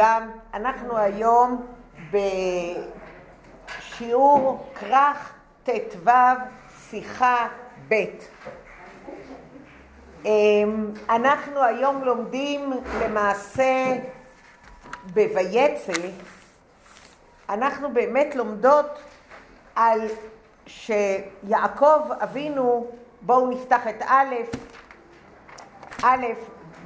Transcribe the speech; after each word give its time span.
לכולם. 0.00 0.30
אנחנו 0.54 0.98
היום 0.98 1.66
בשיעור 3.66 4.66
כרך 4.74 5.32
ט"ו, 5.62 6.10
שיחה 6.90 7.48
ב'. 7.88 7.94
אמ, 10.24 10.90
אנחנו 11.10 11.62
היום 11.62 12.04
לומדים 12.04 12.72
למעשה 13.00 13.96
בויצא, 15.12 15.92
אנחנו 17.48 17.92
באמת 17.92 18.34
לומדות 18.34 19.02
על 19.74 20.00
שיעקב 20.66 22.12
אבינו, 22.22 22.90
בואו 23.20 23.50
נפתח 23.50 23.86
את 23.88 24.02
א', 24.06 24.34
א', 26.02 26.26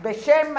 בשם. 0.03 0.55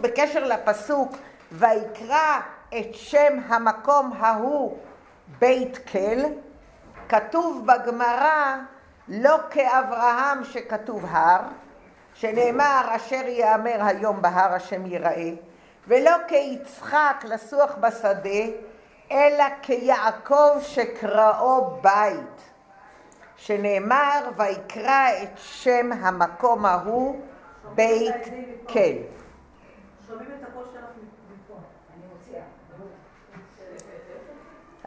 בקשר 0.00 0.44
לפסוק 0.44 1.16
ויקרא 1.52 2.40
את 2.68 2.94
שם 2.94 3.38
המקום 3.46 4.12
ההוא 4.18 4.78
בית 5.38 5.78
כל, 5.92 6.20
כתוב 7.08 7.66
בגמרא 7.66 8.56
לא 9.08 9.36
כאברהם 9.50 10.44
שכתוב 10.44 11.04
הר, 11.08 11.40
שנאמר 12.14 12.88
אשר 12.96 13.28
יאמר 13.28 13.78
היום 13.80 14.22
בהר 14.22 14.54
השם 14.54 14.86
ייראה, 14.86 15.30
ולא 15.88 16.10
כיצחק 16.28 17.24
לסוח 17.24 17.74
בשדה, 17.80 18.44
אלא 19.10 19.44
כיעקב 19.62 20.60
שקראו 20.60 21.70
בית, 21.80 22.50
שנאמר 23.36 24.30
ויקרא 24.36 25.08
את 25.22 25.38
שם 25.38 25.92
המקום 25.92 26.66
ההוא 26.66 27.20
בית 27.74 28.24
כן. 28.68 29.21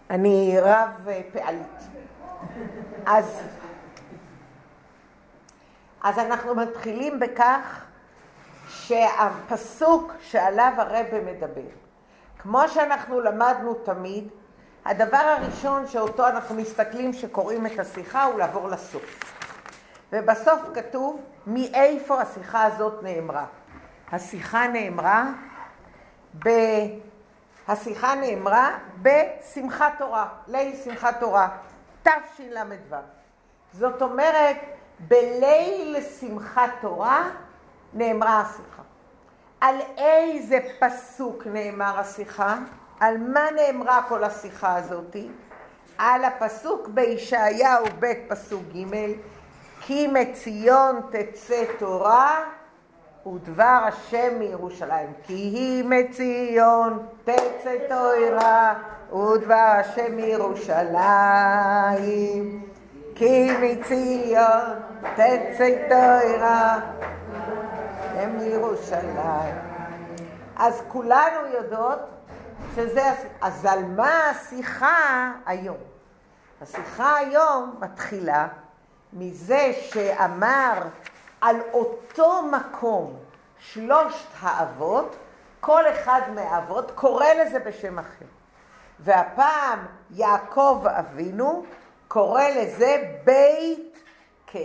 אני 0.09 0.58
רב 0.62 1.07
פעלית. 1.34 1.79
אז, 3.05 3.41
אז 6.04 6.20
אנחנו 6.20 6.55
מתחילים 6.55 7.20
בכך 7.20 7.85
שהפסוק 8.70 10.13
שעליו 10.21 10.74
הרבה 10.77 11.21
מדבר, 11.21 11.70
כמו 12.38 12.62
שאנחנו 12.68 13.21
למדנו 13.21 13.74
תמיד, 13.74 14.27
הדבר 14.85 15.18
הראשון 15.18 15.88
שאותו 15.88 16.27
אנחנו 16.27 16.55
מסתכלים 16.55 17.13
שקוראים 17.13 17.66
את 17.66 17.79
השיחה 17.79 18.24
הוא 18.24 18.40
לעבור 18.40 18.68
לסוף. 18.68 19.35
ובסוף 20.13 20.62
כתוב 20.74 21.22
מאיפה 21.48 22.22
השיחה 22.22 22.63
הזאת 22.63 23.04
נאמרה. 23.04 23.46
השיחה 24.12 24.68
נאמרה 24.68 25.32
ב... 26.46 26.49
השיחה 27.68 28.16
נאמרה 28.16 28.77
בשמחת 29.02 29.94
תורה, 29.98 30.27
ליל 30.48 30.76
שמחת 30.84 31.20
תורה, 31.20 31.49
תשל"ו. 32.04 32.96
זאת 33.74 34.02
אומרת, 34.02 34.57
בליל 34.99 35.98
שמחת 36.20 36.70
תורה 36.82 37.30
נאמרה 37.94 38.41
השיחה. 38.41 38.82
על 39.62 39.76
איזה 39.98 40.60
פסוק 40.80 41.48
נאמר 41.48 41.99
השיחה? 41.99 42.57
על 42.99 43.18
מה 43.18 43.46
נאמרה 43.55 44.02
כל 44.10 44.24
השיחה 44.24 44.76
הזאתי? 44.76 45.29
על 45.98 46.24
הפסוק 46.26 46.88
בישעיהו 46.88 47.85
ב' 48.00 48.13
פסוק 48.27 48.63
ג' 48.74 48.96
כי 49.82 50.07
מציון 50.07 51.02
תצא 51.12 51.63
תורה 51.79 52.44
ודבר 53.27 53.81
השם 53.87 54.40
מירושלים. 54.40 55.13
כי 55.23 55.34
היא 55.34 55.84
מציון 55.84 57.05
תצא 57.23 57.76
תורה 57.90 58.73
ודבר 59.09 59.73
השם 59.79 60.15
מירושלים. 60.15 60.95
כי 63.15 63.49
מציון 63.62 64.79
תצא 65.13 65.69
תורה 65.89 66.79
הם 68.16 68.38
מירושלים. 68.38 69.55
אז 70.55 70.81
כולנו 70.88 71.47
יודעות 71.53 72.00
שזה, 72.75 73.13
אז 73.41 73.66
על 73.66 73.85
מה 73.85 74.29
השיחה 74.29 75.31
היום? 75.45 75.77
השיחה 76.61 77.17
היום 77.17 77.75
מתחילה 77.79 78.47
מזה 79.13 79.71
שאמר 79.81 80.73
על 81.41 81.56
אותו 81.73 82.41
מקום 82.41 83.18
שלושת 83.59 84.28
האבות, 84.40 85.16
כל 85.59 85.84
אחד 85.88 86.22
מהאבות 86.35 86.91
קורא 86.91 87.25
לזה 87.25 87.59
בשם 87.59 88.00
אחר. 88.00 88.25
והפעם 89.00 89.79
יעקב 90.12 90.84
אבינו 90.88 91.66
קורא 92.07 92.44
לזה 92.44 93.03
בית 93.24 94.03
כל. 94.51 94.59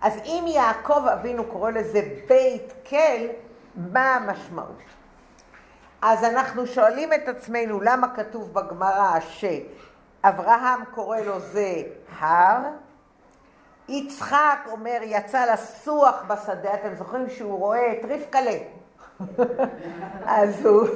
אז 0.00 0.16
אם 0.24 0.44
יעקב 0.46 1.06
אבינו 1.12 1.44
קורא 1.44 1.70
לזה 1.70 2.00
בית 2.28 2.72
כל, 2.88 3.26
מה 3.74 4.14
המשמעות? 4.14 4.82
אז 6.02 6.24
אנחנו 6.24 6.66
שואלים 6.66 7.12
את 7.12 7.28
עצמנו 7.28 7.80
למה 7.80 8.14
כתוב 8.16 8.52
בגמרא 8.52 9.20
שאברהם 9.20 10.84
קורא 10.94 11.18
לו 11.18 11.40
זה 11.40 11.82
הר, 12.18 12.58
יצחק 13.88 14.58
אומר, 14.70 14.98
יצא 15.02 15.52
לסוח 15.52 16.22
בשדה, 16.26 16.74
אתם 16.74 16.94
זוכרים 16.94 17.30
שהוא 17.30 17.58
רואה 17.58 17.92
את 17.92 18.04
רבקלה. 18.04 18.58
אז, 20.26 20.66
הוא, 20.66 20.86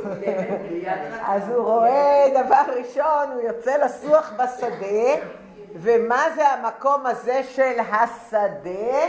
אז 1.22 1.48
הוא 1.48 1.64
רואה 1.64 2.26
דבר 2.44 2.72
ראשון, 2.78 3.32
הוא 3.32 3.40
יוצא 3.40 3.76
לסוח 3.76 4.32
בשדה, 4.32 5.26
ומה 5.74 6.24
זה 6.34 6.48
המקום 6.48 7.06
הזה 7.06 7.42
של 7.42 7.80
השדה? 7.92 9.06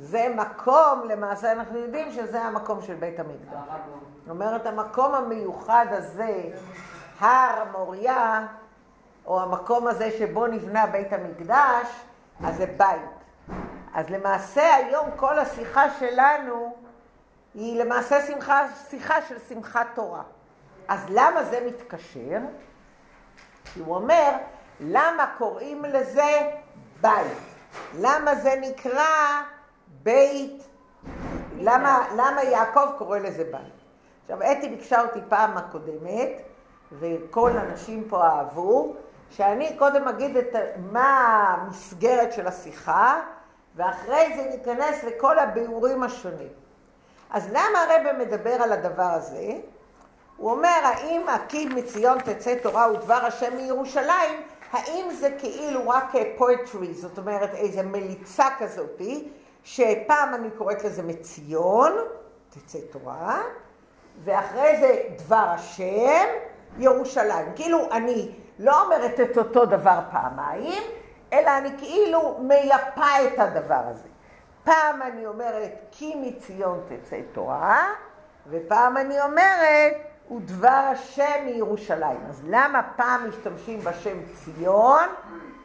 זה 0.00 0.26
מקום, 0.36 1.02
למעשה 1.08 1.52
אנחנו 1.52 1.78
יודעים 1.78 2.12
שזה 2.12 2.42
המקום 2.42 2.82
של 2.82 2.94
בית 2.94 3.20
המקדש. 3.20 3.58
זאת 4.20 4.30
אומרת, 4.30 4.66
המקום 4.66 5.14
המיוחד 5.14 5.86
הזה, 5.90 6.42
הר 7.20 7.64
מוריה, 7.72 8.46
או 9.26 9.40
המקום 9.40 9.86
הזה 9.86 10.10
שבו 10.18 10.46
נבנה 10.46 10.86
בית 10.86 11.12
המקדש, 11.12 11.86
אז 12.44 12.56
זה 12.56 12.66
בית. 12.66 13.18
אז 13.94 14.10
למעשה 14.10 14.74
היום 14.74 15.06
כל 15.16 15.38
השיחה 15.38 15.90
שלנו 15.98 16.76
היא 17.54 17.80
למעשה 17.80 18.26
שמחה, 18.26 18.66
שיחה 18.90 19.22
של 19.22 19.38
שמחת 19.48 19.86
תורה. 19.94 20.22
אז 20.88 21.00
למה 21.08 21.44
זה 21.44 21.60
מתקשר? 21.66 22.38
כי 23.64 23.80
הוא 23.80 23.94
אומר, 23.94 24.30
למה 24.80 25.34
קוראים 25.38 25.84
לזה 25.84 26.50
בית? 27.00 27.38
למה 27.98 28.34
זה 28.34 28.54
נקרא 28.60 29.42
בית? 30.02 30.68
למה, 31.56 32.06
למה 32.16 32.42
יעקב 32.42 32.86
קורא 32.98 33.18
לזה 33.18 33.44
בית? 33.44 33.78
עכשיו, 34.22 34.52
אתי 34.52 34.68
ביקשה 34.68 35.00
אותי 35.00 35.20
פעם 35.28 35.56
הקודמת, 35.56 36.30
וכל 36.92 37.50
הנשים 37.58 38.04
פה 38.08 38.26
אהבו, 38.26 38.96
שאני 39.30 39.76
קודם 39.78 40.08
אגיד 40.08 40.36
את, 40.36 40.56
מה 40.92 41.38
המסגרת 41.48 42.32
של 42.32 42.46
השיחה, 42.46 43.20
ואחרי 43.76 44.36
זה 44.36 44.56
ניכנס 44.56 45.04
לכל 45.04 45.38
הביאורים 45.38 46.02
השונים. 46.02 46.48
אז 47.30 47.48
למה 47.50 47.82
הרב 47.82 48.16
מדבר 48.18 48.62
על 48.62 48.72
הדבר 48.72 49.02
הזה? 49.02 49.52
הוא 50.36 50.50
אומר, 50.50 50.80
האם 50.82 51.28
הקיד 51.28 51.74
מציון 51.74 52.18
תצא 52.18 52.54
תורה 52.62 52.92
ודבר 52.92 53.14
השם 53.14 53.56
מירושלים, 53.56 54.42
האם 54.72 55.10
זה 55.10 55.30
כאילו 55.38 55.88
רק 55.88 56.12
פואטרי, 56.36 56.94
זאת 56.94 57.18
אומרת 57.18 57.54
איזו 57.54 57.80
מליצה 57.84 58.46
כזאתי, 58.58 59.28
שפעם 59.64 60.34
אני 60.34 60.50
קוראת 60.50 60.84
לזה 60.84 61.02
מציון, 61.02 61.92
תצא 62.50 62.78
תורה, 62.90 63.42
ואחרי 64.24 64.76
זה 64.80 65.02
דבר 65.24 65.46
השם, 65.48 66.26
ירושלים. 66.78 67.46
כאילו 67.56 67.88
אני 67.92 68.32
לא 68.58 68.84
אומרת 68.84 69.20
את 69.20 69.38
אותו 69.38 69.64
דבר 69.64 70.00
פעמיים, 70.10 70.82
אלא 71.32 71.58
אני 71.58 71.68
כאילו 71.78 72.38
מייפה 72.40 73.22
את 73.26 73.38
הדבר 73.38 73.82
הזה. 73.84 74.08
פעם 74.64 75.02
אני 75.02 75.26
אומרת, 75.26 75.72
כי 75.90 76.14
מציון 76.14 76.80
תצא 76.88 77.20
תורה, 77.32 77.86
ופעם 78.50 78.96
אני 78.96 79.20
אומרת, 79.20 79.92
ודבר 80.30 80.68
השם 80.68 81.44
מירושלים. 81.44 82.20
אז 82.28 82.42
למה 82.48 82.82
פעם 82.96 83.28
משתמשים 83.28 83.80
בשם 83.80 84.18
ציון, 84.34 85.08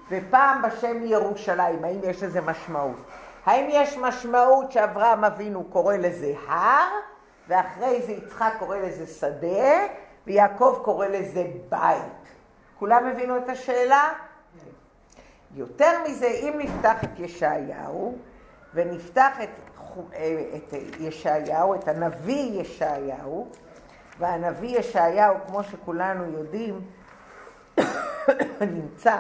ופעם 0.09 0.61
בשם 0.61 1.03
ירושלים? 1.03 1.83
האם 1.85 1.99
יש 2.03 2.23
לזה 2.23 2.41
משמעות? 2.41 2.97
האם 3.45 3.67
יש 3.69 3.97
משמעות 3.97 4.71
שאברהם 4.71 5.23
אבינו 5.23 5.63
קורא 5.63 5.95
לזה 5.95 6.33
הר, 6.47 6.89
ואחרי 7.47 8.01
זה 8.01 8.11
יצחק 8.11 8.53
קורא 8.59 8.77
לזה 8.77 9.07
שדה, 9.07 9.87
ויעקב 10.27 10.79
קורא 10.83 11.07
לזה 11.07 11.43
בית? 11.69 12.22
כולם 12.83 13.07
הבינו 13.07 13.37
את 13.37 13.49
השאלה? 13.49 14.13
יותר 15.55 15.91
מזה, 16.07 16.27
אם 16.27 16.53
נפתח 16.57 17.03
את 17.03 17.19
ישעיהו, 17.19 18.17
ונפתח 18.73 19.41
את, 19.43 19.49
את 20.55 20.73
ישעיהו, 20.99 21.75
את 21.75 21.87
הנביא 21.87 22.61
ישעיהו, 22.61 23.47
והנביא 24.19 24.79
ישעיהו, 24.79 25.35
כמו 25.47 25.63
שכולנו 25.63 26.31
יודעים, 26.31 26.81
נמצא 28.75 29.17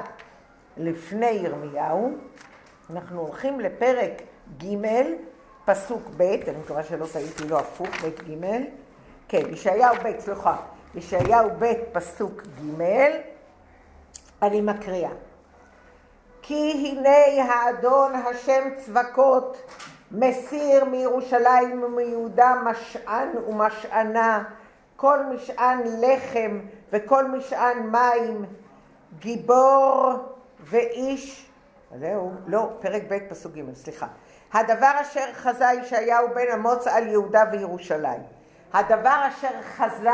לפני 0.77 1.25
ירמיהו. 1.31 2.17
אנחנו 2.89 3.21
הולכים 3.21 3.59
לפרק 3.59 4.21
ג', 4.63 4.85
פסוק 5.65 6.01
ב', 6.17 6.21
אני 6.21 6.57
מקווה 6.63 6.83
שלא 6.83 7.05
טעיתי, 7.13 7.47
לא 7.47 7.59
הפוך, 7.59 7.87
ב' 7.87 8.09
ג', 8.09 8.45
כן, 9.27 9.41
ישעיהו 9.49 9.95
ב', 10.03 10.19
סליחה, 10.19 10.55
ישעיהו 10.95 11.49
ב', 11.59 11.73
פסוק 11.91 12.41
ג', 12.41 13.32
אני 14.43 14.61
מקריאה. 14.61 15.11
כי 16.41 16.71
הנה 16.71 17.43
האדון 17.43 18.15
השם 18.15 18.69
צבקות 18.75 19.57
מסיר 20.11 20.85
מירושלים 20.85 21.83
ומיהודה 21.83 22.55
משען 22.63 23.29
ומשענה, 23.47 24.43
כל 24.95 25.25
משען 25.25 25.81
לחם 26.01 26.59
וכל 26.91 27.27
משען 27.27 27.77
מים, 27.77 28.45
גיבור 29.19 30.13
ואיש, 30.59 31.49
זהו, 31.99 32.31
לא, 32.47 32.69
פרק 32.79 33.01
ב' 33.09 33.17
פסוק 33.29 33.53
ג', 33.53 33.73
סליחה. 33.73 34.07
הדבר 34.53 34.91
אשר 35.01 35.33
חזה 35.33 35.65
ישעיהו 35.81 36.27
בן 36.35 36.51
אמוץ 36.53 36.87
על 36.87 37.07
יהודה 37.07 37.43
וירושלים. 37.51 38.21
הדבר 38.73 39.27
אשר 39.27 39.61
חזה, 39.61 40.09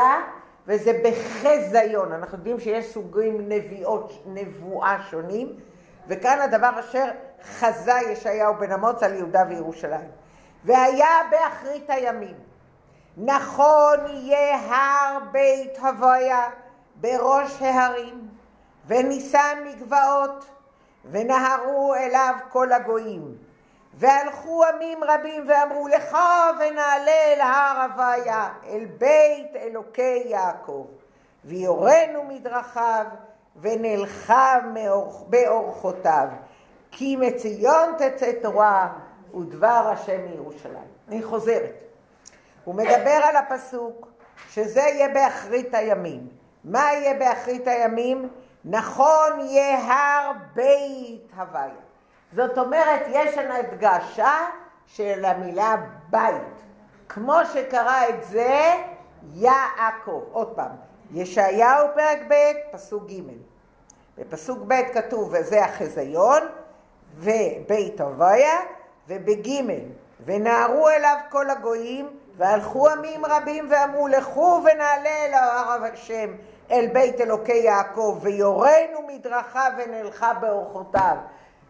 וזה 0.70 1.00
בחזיון, 1.04 2.12
אנחנו 2.12 2.38
יודעים 2.38 2.60
שיש 2.60 2.92
סוגים 2.92 3.48
נביאות, 3.48 4.22
נבואה 4.26 4.96
שונים, 5.10 5.56
וכאן 6.08 6.38
הדבר 6.40 6.80
אשר 6.80 7.04
חזה 7.42 7.92
ישעיהו 8.10 8.54
בן 8.54 8.72
אמוץ 8.72 9.02
על 9.02 9.14
יהודה 9.14 9.42
וירושלים. 9.48 10.10
והיה 10.64 11.08
באחרית 11.30 11.90
הימים, 11.90 12.34
נכון 13.16 13.98
יהיה 14.06 14.56
הר 14.56 15.18
בית 15.32 15.78
הוויה 15.78 16.50
בראש 16.94 17.62
ההרים, 17.62 18.28
ונישא 18.86 19.52
מגבעות, 19.64 20.44
ונהרו 21.10 21.94
אליו 21.94 22.34
כל 22.52 22.72
הגויים. 22.72 23.34
והלכו 23.94 24.64
עמים 24.64 25.04
רבים 25.04 25.44
ואמרו 25.48 25.88
לך 25.88 26.18
ונעלה 26.60 27.32
אל 27.32 27.40
הר 27.40 27.86
הוויה, 27.92 28.48
אל 28.66 28.84
בית 28.98 29.56
אלוקי 29.56 30.22
יעקב, 30.26 30.86
ויורנו 31.44 32.24
מדרכיו, 32.28 33.06
ונלחם 33.60 34.74
באורחותיו. 35.28 36.28
כי 36.90 37.16
מציון 37.16 37.94
תצא 37.98 38.32
תורה 38.42 38.88
ודבר 39.34 39.92
השם 39.92 40.20
מירושלים. 40.30 40.90
אני 41.08 41.22
חוזרת. 41.22 41.74
הוא 42.64 42.74
מדבר 42.74 43.20
על 43.22 43.36
הפסוק 43.36 44.08
שזה 44.50 44.80
יהיה 44.80 45.08
באחרית 45.08 45.74
הימים. 45.74 46.28
מה 46.64 46.92
יהיה 46.92 47.14
באחרית 47.14 47.68
הימים? 47.68 48.28
נכון 48.64 49.40
יהיה 49.40 49.78
הר 49.78 50.32
בית 50.54 51.32
הוויה. 51.36 51.89
זאת 52.32 52.58
אומרת, 52.58 53.00
יש 53.08 53.38
לנו 53.38 53.54
הדגשה 53.54 54.34
של 54.86 55.24
המילה 55.24 55.76
בית. 56.10 56.42
כמו 57.08 57.36
שקרא 57.52 58.08
את 58.08 58.24
זה 58.24 58.72
יעקב. 59.34 60.22
עוד 60.32 60.52
פעם, 60.56 60.72
ישעיהו 61.12 61.88
פרק 61.94 62.18
ב', 62.28 62.34
פסוק 62.72 63.10
ג'. 63.10 63.20
בפסוק 64.18 64.58
ב' 64.68 64.82
כתוב, 64.94 65.30
וזה 65.32 65.64
החזיון, 65.64 66.42
ובית 67.16 68.00
הוויה, 68.00 68.60
ובג' 69.08 69.48
ונערו 70.24 70.88
אליו 70.88 71.16
כל 71.30 71.50
הגויים, 71.50 72.08
והלכו 72.36 72.88
עמים 72.88 73.26
רבים 73.26 73.66
ואמרו, 73.70 74.08
לכו 74.08 74.60
ונעלה 74.64 75.24
אל 75.26 75.34
הר 75.34 75.84
השם, 75.84 76.30
אל 76.70 76.86
בית 76.92 77.20
אלוקי 77.20 77.52
יעקב, 77.52 78.18
ויורנו 78.22 79.06
מדרכיו 79.06 79.72
ונלכה 79.78 80.34
באורחותיו. 80.34 81.16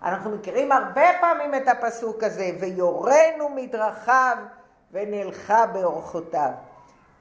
אנחנו 0.03 0.31
מכירים 0.31 0.73
הרבה 0.73 1.07
פעמים 1.21 1.55
את 1.55 1.69
הפסוק 1.69 2.23
הזה, 2.23 2.51
ויורנו 2.61 3.49
מדרכיו 3.49 4.37
ונלכה 4.93 5.67
באורחותיו. 5.67 6.51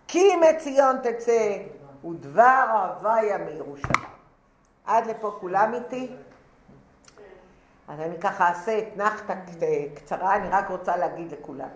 כי 0.08 0.36
מציון 0.36 0.98
תצא 1.04 1.58
ודבר 2.06 2.66
הוויה 2.72 3.38
מירושלים. 3.38 4.10
עד 4.86 5.08
לפה 5.08 5.38
כולם 5.40 5.74
איתי? 5.74 6.12
אז 7.88 8.00
אני 8.00 8.20
ככה 8.20 8.50
אעשה 8.50 8.80
אתנחתא 8.80 9.34
קצרה, 9.96 10.36
אני 10.36 10.50
רק 10.50 10.70
רוצה 10.70 10.98
להגיד 10.98 11.32
לכולם. 11.32 11.70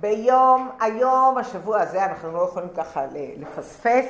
ביום, 0.00 0.70
היום, 0.80 1.38
השבוע 1.38 1.80
הזה, 1.80 2.04
אנחנו 2.04 2.32
לא 2.32 2.48
יכולים 2.50 2.68
ככה 2.68 3.06
לפספס, 3.12 4.06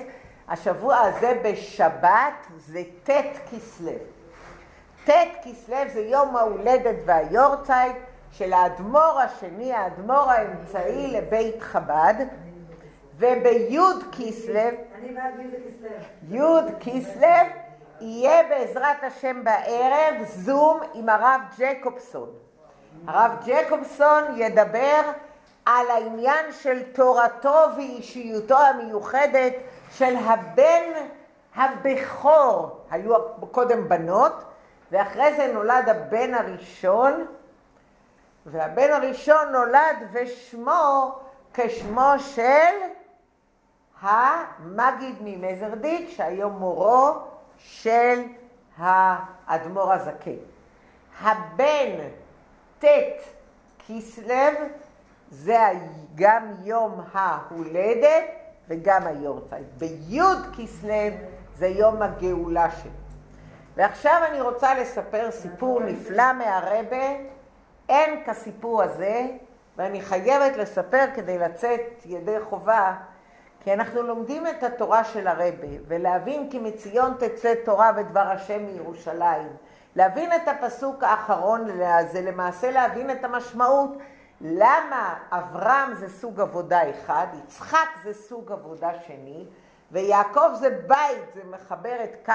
השבוע 0.49 0.99
הזה 0.99 1.41
בשבת 1.45 2.47
זה 2.57 2.83
ט' 3.05 3.11
כסלו. 3.51 3.93
ט' 5.05 5.11
כסלו 5.45 5.77
זה 5.93 6.01
יום 6.01 6.37
ההולדת 6.37 6.97
והיורצייט 7.05 7.97
של 8.33 8.53
האדמו"ר 8.53 9.21
השני, 9.21 9.73
האדמו"ר 9.73 10.31
האמצעי 10.31 11.11
לבית 11.11 11.63
חב"ד, 11.63 12.15
ובי' 13.17 13.79
כסלו, 14.13 14.61
י' 16.31 16.41
כסלו 16.81 17.29
יהיה 18.01 18.43
בעזרת 18.49 19.05
השם 19.05 19.45
בערב 19.45 20.15
זום 20.25 20.81
עם 20.95 21.09
הרב 21.09 21.41
ג'קובסון. 21.59 22.29
הרב 23.07 23.33
ג'קובסון 23.47 24.25
ידבר 24.37 25.01
על 25.67 25.91
העניין 25.91 26.53
של 26.53 26.83
תורתו 26.93 27.59
ואישיותו 27.77 28.59
המיוחדת 28.59 29.53
של 29.91 30.15
הבן 30.17 31.07
הבכור. 31.57 32.79
היו 32.91 33.15
קודם 33.51 33.89
בנות, 33.89 34.45
ואחרי 34.93 35.35
זה 35.37 35.53
נולד 35.53 35.89
הבן 35.89 36.35
הראשון, 36.35 37.27
והבן 38.47 38.93
הראשון 38.93 39.53
נולד 39.53 39.97
ושמו 40.13 41.19
כשמו 41.55 42.11
של 42.19 42.75
המגיד 44.01 45.17
ממזרדיק, 45.21 46.09
שהיום 46.11 46.53
מורו 46.53 47.11
של 47.59 48.23
האדמו"ר 48.79 49.93
הזקן. 49.93 50.31
הבן 51.21 52.09
ט' 52.79 52.87
כסלו 53.89 54.35
זה 55.31 55.63
גם 56.15 56.55
יום 56.63 57.01
ההולדת 57.13 58.25
וגם 58.69 59.07
היורצייט. 59.07 59.67
בי' 59.79 60.21
כסלו 60.59 61.17
זה 61.57 61.67
יום 61.67 62.03
הגאולה 62.03 62.71
שלו. 62.71 63.02
ועכשיו 63.77 64.23
אני 64.29 64.41
רוצה 64.41 64.75
לספר 64.75 65.31
סיפור 65.31 65.81
נפלא 65.81 66.33
מהרבה, 66.33 67.07
אין 67.89 68.25
כסיפור 68.25 68.83
הזה, 68.83 69.27
ואני 69.77 70.03
חייבת 70.03 70.57
לספר 70.57 71.05
כדי 71.15 71.39
לצאת 71.39 71.81
ידי 72.05 72.41
חובה 72.41 72.95
כי 73.65 73.73
אנחנו 73.73 74.03
לומדים 74.03 74.47
את 74.47 74.63
התורה 74.63 75.05
של 75.05 75.27
הרבה, 75.27 75.67
ולהבין 75.89 76.51
כי 76.51 76.59
מציון 76.59 77.15
תצא 77.19 77.55
תורה 77.65 77.93
ודבר 77.97 78.21
השם 78.21 78.67
מירושלים. 78.67 79.49
להבין 79.97 80.33
את 80.33 80.49
הפסוק 80.49 81.03
האחרון 81.03 81.69
זה 82.13 82.21
למעשה 82.23 82.71
להבין 82.71 83.11
את 83.11 83.25
המשמעות. 83.25 83.91
למה 84.41 85.15
אברהם 85.31 85.95
זה 85.95 86.09
סוג 86.09 86.41
עבודה 86.41 86.91
אחד, 86.91 87.27
יצחק 87.45 87.89
זה 88.03 88.15
סוג 88.15 88.53
עבודה 88.53 88.91
שני, 89.07 89.47
ויעקב 89.91 90.55
זה 90.55 90.71
בית, 90.87 91.33
זה 91.35 91.41
מחבר 91.51 92.05
את 92.05 92.17
קו 92.27 92.33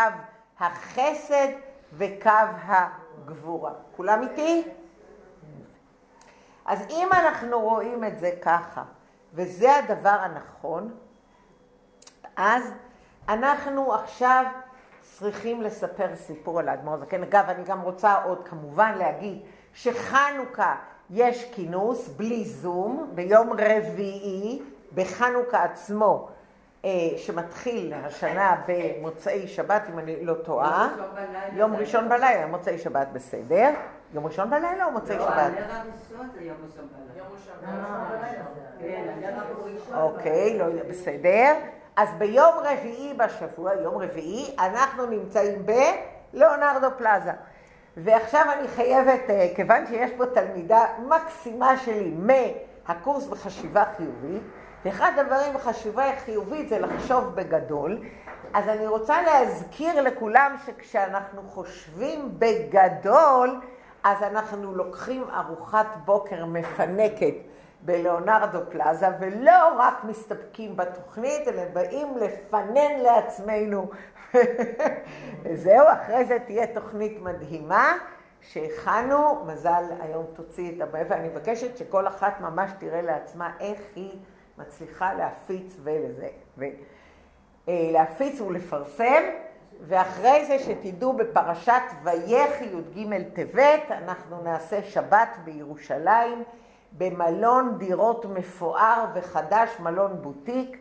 החסד 0.60 1.48
וקו 1.94 2.30
הגבורה. 2.68 3.72
כולם 3.96 4.22
איתי? 4.24 4.68
אז 6.66 6.82
אם 6.90 7.08
אנחנו 7.14 7.60
רואים 7.60 8.04
את 8.04 8.20
זה 8.20 8.32
ככה, 8.42 8.84
וזה 9.34 9.76
הדבר 9.76 10.10
הנכון, 10.10 10.96
אז 12.36 12.64
אנחנו 13.30 13.94
עכשיו 13.94 14.46
צריכים 15.02 15.62
לספר 15.62 16.16
סיפור 16.16 16.60
על 16.60 16.70
האדמו"ר 16.70 16.94
הזקן. 16.94 17.24
אגב, 17.24 17.46
אני 17.50 17.64
גם 17.64 17.82
רוצה 17.82 18.24
עוד 18.24 18.48
כמובן 18.48 18.94
להגיד 18.98 19.42
שחנוכה 19.74 20.76
יש 21.10 21.52
כינוס 21.52 22.08
בלי 22.08 22.46
זום 22.46 23.12
ביום 23.16 23.50
רביעי 23.54 24.62
בחנוכה 24.94 25.64
עצמו, 25.64 26.30
שמתחיל 27.18 27.94
השנה 27.94 28.56
במוצאי 28.68 29.48
שבת, 29.48 29.82
אם 29.94 30.00
אני 30.00 30.26
לא 30.26 30.34
טועה. 30.34 30.90
יום 31.54 31.76
ראשון 31.76 32.10
בלילה, 32.10 32.48
מוצאי 32.48 32.78
שבת 32.78 33.08
בסדר. 33.14 33.70
יום 34.14 34.26
ראשון 34.26 34.50
בלילה 34.50 34.86
או 34.86 34.92
מוצאי 34.92 35.16
שבת? 35.16 35.28
לא, 35.28 35.34
הנר 35.34 35.64
הראשון 35.72 36.30
זה 36.34 36.42
יום 36.42 36.58
ראשון 36.66 36.88
בלילה. 38.12 38.44
כן, 38.80 39.14
אוקיי, 39.94 40.58
לא 40.58 40.64
יודע, 40.64 40.84
בסדר. 40.90 41.54
אז 41.96 42.10
ביום 42.18 42.54
רביעי 42.64 43.14
בשבוע, 43.14 43.74
יום 43.74 43.98
רביעי, 43.98 44.56
אנחנו 44.60 45.06
נמצאים 45.06 45.66
בלאונרדו 46.34 46.88
פלאזה. 46.98 47.32
ועכשיו 47.98 48.46
אני 48.60 48.68
חייבת, 48.68 49.30
אה, 49.30 49.48
כיוון 49.56 49.88
שיש 49.88 50.12
פה 50.18 50.26
תלמידה 50.26 50.86
מקסימה 51.00 51.78
שלי 51.78 52.14
מהקורס 52.18 53.28
בחשיבה 53.28 53.84
חיובית, 53.98 54.44
ואחד 54.88 55.12
הדברים 55.18 55.56
החשובי 55.56 56.16
חיובית 56.26 56.70
זה 56.70 56.80
לחשוב 56.80 57.36
בגדול. 57.36 58.00
אז 58.54 58.68
אני 58.68 58.88
רוצה 58.88 59.22
להזכיר 59.22 60.02
לכולם 60.02 60.56
שכשאנחנו 60.66 61.42
חושבים 61.42 62.40
בגדול, 62.40 63.62
אז 64.04 64.24
אנחנו 64.24 64.76
לוקחים 64.76 65.24
ארוחת 65.30 65.88
בוקר 66.06 66.46
מפנקת 66.46 67.34
בלאונרדו 67.82 68.60
פלאזה, 68.70 69.08
ולא 69.20 69.78
רק 69.78 70.04
מסתפקים 70.04 70.78
בתוכנית, 70.78 71.48
אלא 71.48 71.64
באים 71.74 72.18
לפנן 72.18 73.00
לעצמנו. 73.04 73.90
זהו, 75.64 75.86
אחרי 75.94 76.26
זה 76.26 76.38
תהיה 76.46 76.68
תוכנית 76.68 77.22
מדהימה 77.22 77.94
שהכנו, 78.42 79.46
מזל 79.46 79.84
היום 80.00 80.26
תוציא 80.34 80.76
את 80.76 80.82
הבעיה, 80.82 81.06
ואני 81.10 81.28
מבקשת 81.28 81.78
שכל 81.78 82.08
אחת 82.08 82.42
ממש 82.42 82.72
תראה 82.80 83.02
לעצמה 83.02 83.52
איך 83.60 83.80
היא 83.96 84.20
מצליחה 84.58 85.14
להפיץ 85.14 85.76
ולזה. 85.84 86.30
ו... 86.58 86.66
אה, 87.70 87.90
להפיץ 87.92 88.42
ולפרסם, 88.42 89.24
ואחרי 89.82 90.46
זה 90.46 90.60
שתדעו 90.60 91.14
בפרשת 91.14 91.82
ויחי 92.04 92.66
י"ג 92.66 93.24
טבת, 93.34 93.92
אנחנו 93.92 94.42
נעשה 94.44 94.84
שבת 94.84 95.30
בירושלים, 95.44 96.44
במלון 96.98 97.78
דירות 97.78 98.26
מפואר 98.26 99.06
וחדש, 99.14 99.70
מלון 99.80 100.22
בוטיק, 100.22 100.78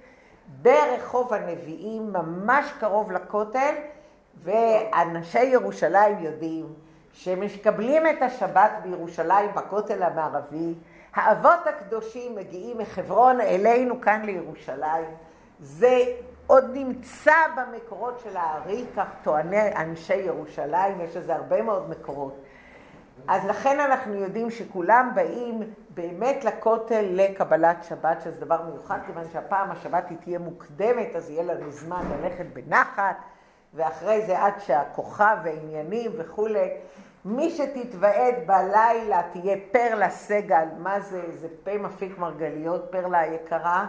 ברחוב 0.63 1.35
הנביאים, 1.35 2.13
ממש 2.13 2.73
קרוב 2.81 3.13
לכותל, 3.13 3.75
ואנשי 4.35 5.45
ירושלים 5.45 6.19
יודעים 6.19 6.67
שמקבלים 7.13 8.03
את 8.07 8.23
השבת 8.23 8.71
בירושלים 8.83 9.51
בכותל 9.55 10.03
המערבי, 10.03 10.75
האבות 11.17 11.67
הקדושים 11.67 12.35
מגיעים 12.35 12.79
מחברון 12.79 13.41
אלינו 13.41 14.01
כאן 14.01 14.23
לירושלים, 14.25 15.11
זה 15.61 16.05
עוד 16.47 16.65
נמצא 16.73 17.35
במקורות 17.57 18.21
של 18.25 18.37
הארי, 18.37 18.85
כך 18.97 19.07
טועני 19.23 19.77
אנשי 19.77 20.17
ירושלים, 20.17 21.01
יש 21.01 21.17
לזה 21.17 21.35
הרבה 21.35 21.63
מאוד 21.63 21.91
מקורות. 21.91 22.43
אז 23.29 23.45
לכן 23.45 23.81
אנחנו 23.81 24.15
יודעים 24.15 24.51
שכולם 24.51 25.11
באים 25.15 25.63
באמת 25.91 26.45
לכותל 26.45 27.07
לקבלת 27.11 27.85
שבת, 27.85 28.21
שזה 28.23 28.41
דבר 28.41 28.63
מיוחד, 28.63 28.99
כיוון 29.07 29.25
שהפעם 29.33 29.71
השבת 29.71 30.11
היא 30.11 30.19
תהיה 30.19 30.39
מוקדמת, 30.39 31.17
אז 31.17 31.31
יהיה 31.31 31.43
לנו 31.43 31.71
זמן 31.71 32.03
ללכת 32.11 32.47
בנחת, 32.53 33.17
ואחרי 33.75 34.27
זה 34.27 34.43
עד 34.43 34.55
שהכוכב 34.59 35.37
ועניינים 35.45 36.11
וכולי. 36.19 36.69
מי 37.29 37.51
שתתוועד 37.51 38.35
בלילה 38.47 39.23
תהיה 39.33 39.57
פרלה 39.73 40.11
סגל, 40.11 40.65
מה 40.79 41.01
זה? 41.01 41.23
זה 41.35 41.49
פה 41.65 41.79
מפיק 41.79 42.19
מרגליות, 42.19 42.83
פרלה 42.91 43.19
היקרה. 43.19 43.87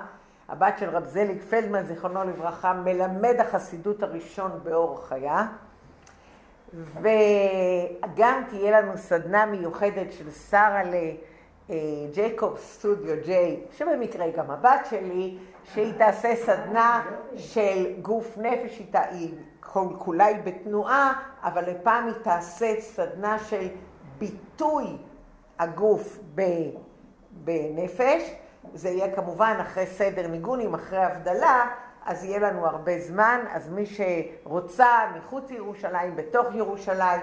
הבת 0.49 0.77
של 0.77 0.89
רב 0.89 1.05
זליג 1.05 1.41
פלדמן, 1.41 1.83
זיכרונו 1.83 2.23
לברכה, 2.23 2.73
מלמד 2.73 3.35
החסידות 3.39 4.03
הראשון 4.03 4.51
באור 4.63 5.01
חיה. 5.07 5.47
וגם 6.73 8.43
תהיה 8.49 8.81
לנו 8.81 8.97
סדנה 8.97 9.45
מיוחדת 9.45 10.11
של 10.11 10.31
שרה 10.31 10.81
לג'ייקוב 11.69 12.57
סטודיו 12.57 13.15
ג'יי, 13.25 13.59
שבמקרה 13.71 14.25
היא 14.25 14.33
גם 14.33 14.51
הבת 14.51 14.85
שלי, 14.89 15.37
שהיא 15.73 15.93
תעשה 15.97 16.35
סדנה 16.35 17.05
של 17.35 17.93
גוף 18.01 18.37
נפש, 18.37 18.81
היא 18.93 19.35
כל 19.77 19.95
כולה 19.97 20.25
היא 20.25 20.37
בתנועה, 20.43 21.13
אבל 21.43 21.69
לפעם 21.69 22.05
היא 22.05 22.13
תעשה 22.23 22.81
סדנה 22.81 23.39
של 23.39 23.67
ביטוי 24.17 24.97
הגוף 25.59 26.19
בנפש. 27.43 28.33
זה 28.73 28.89
יהיה 28.89 29.15
כמובן 29.15 29.57
אחרי 29.61 29.85
סדר 29.85 30.27
ניגונים, 30.27 30.73
אחרי 30.73 31.03
הבדלה, 31.03 31.65
אז 32.05 32.23
יהיה 32.23 32.39
לנו 32.39 32.65
הרבה 32.65 32.99
זמן. 32.99 33.39
אז 33.51 33.69
מי 33.69 33.83
שרוצה 33.85 34.87
מחוץ 35.17 35.51
לירושלים, 35.51 36.15
בתוך 36.15 36.47
ירושלים, 36.55 37.21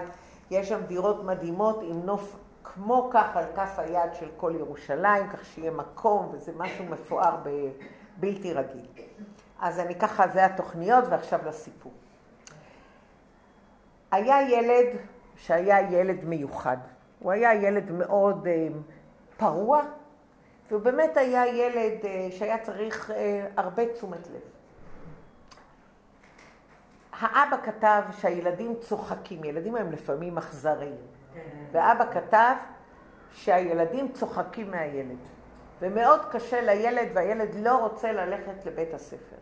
יש 0.50 0.68
שם 0.68 0.80
דירות 0.86 1.24
מדהימות 1.24 1.80
עם 1.82 2.02
נוף 2.04 2.36
כמו 2.64 3.10
כך 3.12 3.36
על 3.36 3.44
כף 3.56 3.78
היד 3.78 4.14
של 4.14 4.28
כל 4.36 4.52
ירושלים, 4.58 5.28
כך 5.28 5.44
שיהיה 5.44 5.70
מקום, 5.70 6.28
וזה 6.32 6.52
משהו 6.56 6.84
מפואר 6.84 7.36
בלתי 8.16 8.52
רגיל. 8.52 8.86
אז 9.60 9.78
אני 9.78 9.94
ככה, 9.94 10.28
זה 10.28 10.44
התוכניות, 10.44 11.04
ועכשיו 11.10 11.40
לסיפור. 11.46 11.92
היה 14.14 14.50
ילד 14.50 14.86
שהיה 15.36 15.80
ילד 15.90 16.24
מיוחד. 16.24 16.76
הוא 17.18 17.32
היה 17.32 17.54
ילד 17.54 17.90
מאוד 17.90 18.46
אה, 18.46 18.68
פרוע, 19.36 19.82
והוא 20.68 20.82
באמת 20.82 21.16
היה 21.16 21.46
ילד 21.46 22.04
אה, 22.04 22.28
שהיה 22.30 22.58
צריך 22.58 23.10
אה, 23.10 23.46
הרבה 23.56 23.92
תשומת 23.92 24.26
לב. 24.26 24.40
האבא 27.12 27.56
כתב 27.62 28.02
שהילדים 28.12 28.74
צוחקים, 28.80 29.44
ילדים 29.44 29.76
הם 29.76 29.92
לפעמים 29.92 30.38
אכזריים, 30.38 30.96
ואבא 31.72 32.12
כתב 32.12 32.54
שהילדים 33.32 34.12
צוחקים 34.12 34.70
מהילד, 34.70 35.18
ומאוד 35.80 36.20
קשה 36.30 36.60
לילד 36.60 37.08
והילד 37.14 37.54
לא 37.54 37.76
רוצה 37.76 38.12
ללכת 38.12 38.66
לבית 38.66 38.94
הספר. 38.94 39.36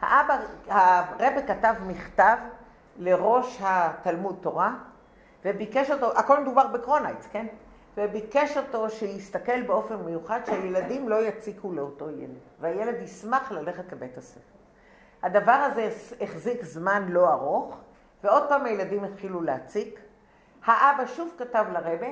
האבא, 0.00 0.38
הרבה 0.68 1.42
כתב 1.42 1.74
מכתב 1.86 2.36
לראש 2.98 3.60
התלמוד 3.64 4.38
תורה, 4.40 4.74
וביקש 5.44 5.90
אותו, 5.90 6.18
הכל 6.18 6.40
מדובר 6.40 6.66
בקרונייץ, 6.66 7.28
כן? 7.32 7.46
וביקש 7.96 8.56
אותו 8.56 8.90
שיסתכל 8.90 9.62
באופן 9.62 9.96
מיוחד 9.96 10.40
שהילדים 10.46 11.08
לא 11.08 11.26
יציקו 11.26 11.72
לאותו 11.72 12.10
ילד, 12.10 12.38
והילד 12.60 13.02
ישמח 13.02 13.52
ללכת 13.52 13.92
לבית 13.92 14.18
הספר. 14.18 14.40
הדבר 15.22 15.52
הזה 15.52 15.90
החזיק 16.20 16.64
זמן 16.64 17.06
לא 17.08 17.32
ארוך, 17.32 17.76
ועוד 18.24 18.42
פעם 18.48 18.64
הילדים 18.64 19.04
התחילו 19.04 19.40
להציק. 19.40 20.00
האבא 20.64 21.06
שוב 21.06 21.34
כתב 21.38 21.64
לרבה, 21.72 22.06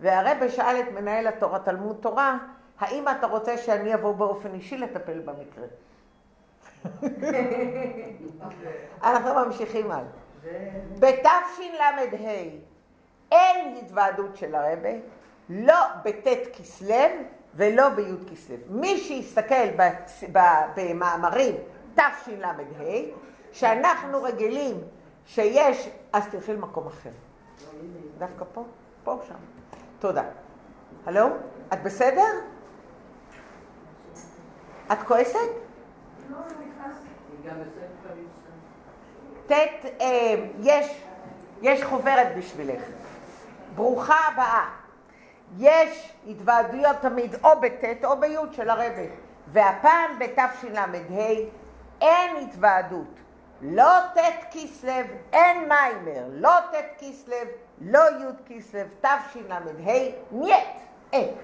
והרבה 0.00 0.48
שאל 0.48 0.80
את 0.80 0.92
מנהל 0.92 1.26
התורה, 1.26 1.58
תלמוד 1.58 1.96
תורה, 2.00 2.38
האם 2.78 3.08
אתה 3.08 3.26
רוצה 3.26 3.58
שאני 3.58 3.94
אבוא 3.94 4.14
באופן 4.14 4.54
אישי 4.54 4.78
לטפל 4.78 5.20
במקרה? 5.20 5.66
אנחנו 9.04 9.34
ממשיכים 9.34 9.90
הלאה. 9.90 10.21
בתשל"ה 10.98 11.90
אין 13.32 13.76
התוועדות 13.76 14.36
של 14.36 14.54
הרבה, 14.54 14.88
לא 15.48 15.86
בט' 16.04 16.28
כסלו 16.52 16.96
ולא 17.54 17.88
בי' 17.88 18.30
כסלו. 18.30 18.56
מי 18.68 18.98
שיסתכל 18.98 19.68
במאמרים 20.74 21.54
תשל"ה, 21.94 22.52
שאנחנו 23.52 24.22
רגילים 24.22 24.80
שיש, 25.26 25.88
אז 26.12 26.28
תלכי 26.30 26.52
למקום 26.52 26.86
אחר. 26.86 27.10
דווקא 28.18 28.44
פה? 28.52 28.64
פה, 29.04 29.18
שם. 29.28 29.34
תודה. 29.98 30.24
הלו? 31.06 31.26
את 31.72 31.82
בסדר? 31.82 32.22
את 34.92 34.98
כועסת? 35.06 35.38
לא, 36.30 36.36
ט', 39.52 39.86
אה, 40.00 40.34
יש, 40.60 41.02
יש 41.62 41.84
חוברת 41.84 42.36
בשבילך. 42.36 42.82
ברוכה 43.74 44.16
הבאה. 44.32 44.64
יש 45.58 46.12
התוועדויות 46.26 46.96
תמיד 47.00 47.34
או 47.44 47.60
בט' 47.60 48.04
או 48.04 48.20
בי' 48.20 48.36
של 48.52 48.70
הרבה, 48.70 49.02
והפעם 49.48 50.18
בתשל"ה 50.18 50.84
אין 52.00 52.36
התוועדות. 52.36 53.20
לא 53.62 54.00
ט' 54.14 54.18
כסלו, 54.50 54.92
אין 55.32 55.68
מיימר, 55.68 56.24
לא 56.30 56.60
ט' 56.60 56.74
כסלו, 56.98 57.36
לא 57.80 58.00
י' 58.00 58.24
כסלו, 58.46 58.80
תשל"ה, 59.00 59.58
ניט, 60.32 60.64
אין. 61.12 61.34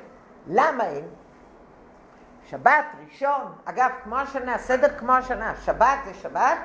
למה 0.46 0.84
אין? 0.84 1.08
שבת, 2.50 2.84
ראשון, 3.06 3.52
אגב, 3.64 3.90
כמו 4.04 4.16
השנה, 4.16 4.58
סדר 4.58 4.98
כמו 4.98 5.12
השנה, 5.12 5.54
שבת 5.64 5.98
זה 6.04 6.14
שבת, 6.14 6.58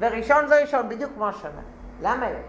וראשון 0.00 0.46
זה 0.46 0.60
ראשון, 0.60 0.88
בדיוק 0.88 1.12
כמו 1.14 1.28
השנה. 1.28 1.60
למה 2.02 2.28
אין? 2.28 2.42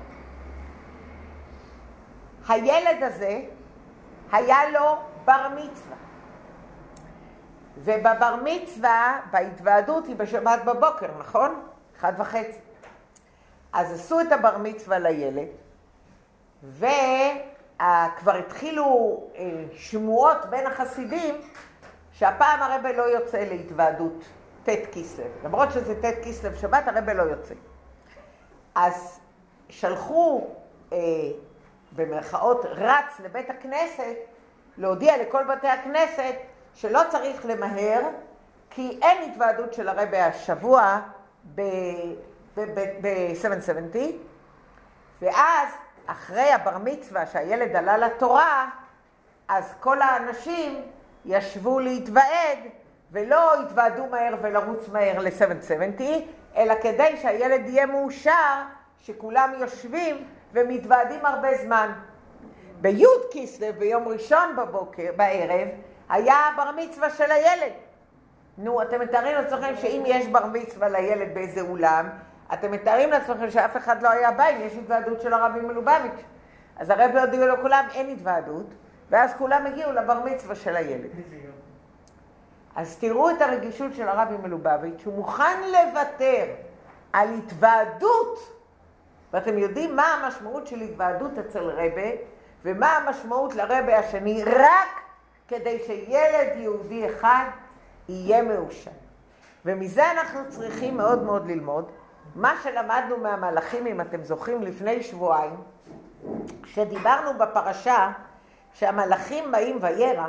הילד 2.47 3.03
הזה, 3.03 3.41
היה 4.31 4.69
לו 4.69 4.95
בר 5.25 5.47
מצווה. 5.55 5.95
ובבר 7.77 8.35
מצווה, 8.43 9.19
בהתוועדות 9.31 10.05
היא 10.05 10.15
בשבת 10.15 10.59
בבוקר, 10.65 11.07
נכון? 11.19 11.61
אחד 11.97 12.13
וחצי. 12.17 12.59
אז 13.73 13.93
עשו 13.93 14.21
את 14.21 14.31
הבר 14.31 14.57
מצווה 14.57 14.99
לילד, 14.99 15.47
וכבר 16.63 18.35
התחילו 18.39 19.19
אה, 19.35 19.63
שמועות 19.75 20.45
בין 20.49 20.67
החסידים 20.67 21.35
שהפעם 22.11 22.61
הרבה 22.61 22.91
לא 22.91 23.03
יוצא 23.03 23.37
להתוועדות 23.37 24.23
ט' 24.63 24.69
כסלו. 24.91 25.25
למרות 25.43 25.71
שזה 25.71 26.01
ט' 26.01 26.25
כסלו 26.25 26.55
שבת, 26.55 26.87
הרבה 26.87 27.13
לא 27.13 27.23
יוצא. 27.23 27.53
אז 28.75 29.19
שלחו 29.69 30.47
אה, 30.93 30.97
במרכאות 31.95 32.65
רץ 32.65 33.19
לבית 33.23 33.49
הכנסת 33.49 34.15
להודיע 34.77 35.17
לכל 35.17 35.43
בתי 35.43 35.67
הכנסת 35.67 36.35
שלא 36.73 37.01
צריך 37.09 37.45
למהר 37.45 38.01
כי 38.69 38.99
אין 39.01 39.31
התוועדות 39.31 39.73
של 39.73 39.87
הרבי 39.87 40.17
השבוע 40.17 40.99
ב-770, 41.55 43.97
ואז 45.21 45.67
אחרי 46.05 46.51
הבר 46.51 46.77
מצווה 46.77 47.25
שהילד 47.25 47.75
עלה 47.75 47.97
לתורה, 47.97 48.69
אז 49.47 49.73
כל 49.79 50.01
האנשים 50.01 50.81
ישבו 51.25 51.79
להתוועד 51.79 52.59
ולא 53.11 53.61
התוועדו 53.61 54.05
מהר 54.05 54.35
ולרוץ 54.41 54.89
מהר 54.89 55.19
ל-770, 55.19 56.01
אלא 56.55 56.73
כדי 56.81 57.17
שהילד 57.21 57.61
יהיה 57.67 57.85
מאושר, 57.85 58.61
שכולם 58.99 59.53
יושבים 59.59 60.27
ומתוועדים 60.53 61.25
הרבה 61.25 61.57
זמן. 61.57 61.91
בי' 62.81 63.05
כסלו, 63.31 63.67
ביום 63.77 64.07
ראשון 64.07 64.55
בבוקר, 64.57 65.11
בערב, 65.15 65.67
היה 66.09 66.35
בר 66.57 66.71
מצווה 66.77 67.09
של 67.09 67.31
הילד. 67.31 67.71
נו, 68.57 68.81
אתם 68.81 69.01
מתארים 69.01 69.35
לעצמכם 69.35 69.73
שאם 69.75 70.03
יש 70.05 70.27
בר 70.27 70.45
מצווה 70.45 70.89
לילד 70.89 71.33
באיזה 71.33 71.61
אולם, 71.61 72.09
אתם 72.53 72.71
מתארים 72.71 73.09
לעצמכם 73.09 73.51
שאף 73.51 73.77
אחד 73.77 74.01
לא 74.01 74.09
היה 74.09 74.31
בא 74.31 74.43
אם 74.49 74.61
יש 74.61 74.73
התוועדות 74.73 75.21
של 75.21 75.33
הרבי 75.33 75.59
מלובביץ'. 75.59 76.23
אז 76.77 76.89
הרבי 76.89 77.19
הודיעו 77.19 77.47
לכולם, 77.47 77.85
אין 77.93 78.09
התוועדות, 78.09 78.67
ואז 79.09 79.33
כולם 79.37 79.65
הגיעו 79.65 79.91
לבר 79.91 80.19
מצווה 80.25 80.55
של 80.55 80.75
הילד. 80.75 81.09
אז 82.75 82.97
תראו 82.97 83.29
את 83.29 83.41
הרגישות 83.41 83.93
של 83.93 84.07
הרבי 84.07 84.37
מלובביץ', 84.37 85.01
הוא 85.05 85.13
מוכן 85.13 85.61
לוותר 85.63 86.45
על 87.13 87.29
התוועדות, 87.37 88.39
ואתם 89.33 89.57
יודעים 89.57 89.95
מה 89.95 90.03
המשמעות 90.03 90.67
של 90.67 90.81
התוועדות 90.81 91.37
אצל 91.37 91.63
רבה, 91.63 92.09
ומה 92.63 92.97
המשמעות 92.97 93.55
לרבה 93.55 93.99
השני, 93.99 94.43
רק 94.43 95.01
כדי 95.47 95.79
שילד 95.85 96.49
יהודי 96.55 97.09
אחד 97.09 97.45
יהיה 98.09 98.43
מאושר. 98.43 98.91
ומזה 99.65 100.11
אנחנו 100.11 100.39
צריכים 100.49 100.97
מאוד 100.97 101.23
מאוד 101.23 101.47
ללמוד. 101.47 101.91
מה 102.35 102.53
שלמדנו 102.63 103.17
מהמלאכים, 103.17 103.87
אם 103.87 104.01
אתם 104.01 104.23
זוכרים, 104.23 104.63
לפני 104.63 105.03
שבועיים, 105.03 105.55
כשדיברנו 106.63 107.37
בפרשה 107.37 108.11
שהמלאכים 108.73 109.51
באים 109.51 109.77
וירא, 109.81 110.27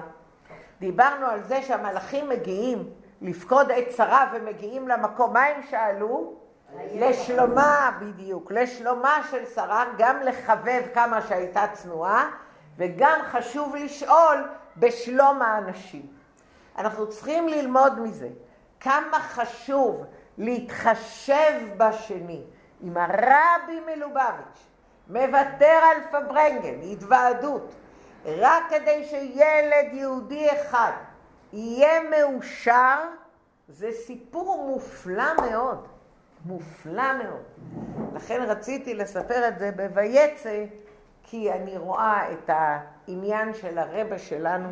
דיברנו 0.83 1.27
על 1.27 1.43
זה 1.43 1.63
שהמלאכים 1.63 2.29
מגיעים 2.29 2.91
לפקוד 3.21 3.71
את 3.71 3.85
שרה 3.97 4.33
ומגיעים 4.33 4.89
למקום. 4.89 5.33
מה 5.33 5.45
הם 5.45 5.63
שאלו? 5.71 6.35
לשלומה, 6.95 7.91
בדיוק, 8.01 8.53
לשלומה 8.53 9.23
של 9.31 9.47
שרה, 9.55 9.85
גם 9.99 10.21
לחבב 10.23 10.83
כמה 10.95 11.23
שהייתה 11.23 11.65
צנועה, 11.73 12.31
וגם 12.77 13.21
חשוב 13.31 13.77
לשאול 13.77 14.49
בשלום 14.77 15.43
האנשים. 15.43 16.07
אנחנו 16.79 17.09
צריכים 17.09 17.49
ללמוד 17.49 18.01
מזה 18.01 18.29
כמה 18.81 19.21
חשוב 19.21 20.05
להתחשב 20.39 21.53
בשני. 21.77 22.43
אם 22.85 22.97
הרבי 22.97 23.81
מלובביץ' 23.87 24.67
מוותר 25.09 25.81
על 25.83 25.97
פברנגן, 26.11 26.81
התוועדות, 26.93 27.75
רק 28.27 28.63
כדי 28.71 29.05
שילד 29.05 29.93
יהודי 29.93 30.49
אחד 30.53 30.93
יהיה 31.53 32.01
מאושר, 32.11 32.99
זה 33.69 33.91
סיפור 33.93 34.67
מופלא 34.69 35.35
מאוד, 35.51 35.87
מופלא 36.45 37.13
מאוד. 37.23 37.43
לכן 38.15 38.43
רציתי 38.49 38.95
לספר 38.95 39.49
את 39.49 39.59
זה 39.59 39.71
ב"ויצא", 39.77 40.65
כי 41.23 41.53
אני 41.53 41.79
רואה 41.79 42.33
את 42.33 42.51
העניין 42.53 43.55
של 43.55 43.79
הרבה 43.79 44.19
שלנו, 44.19 44.69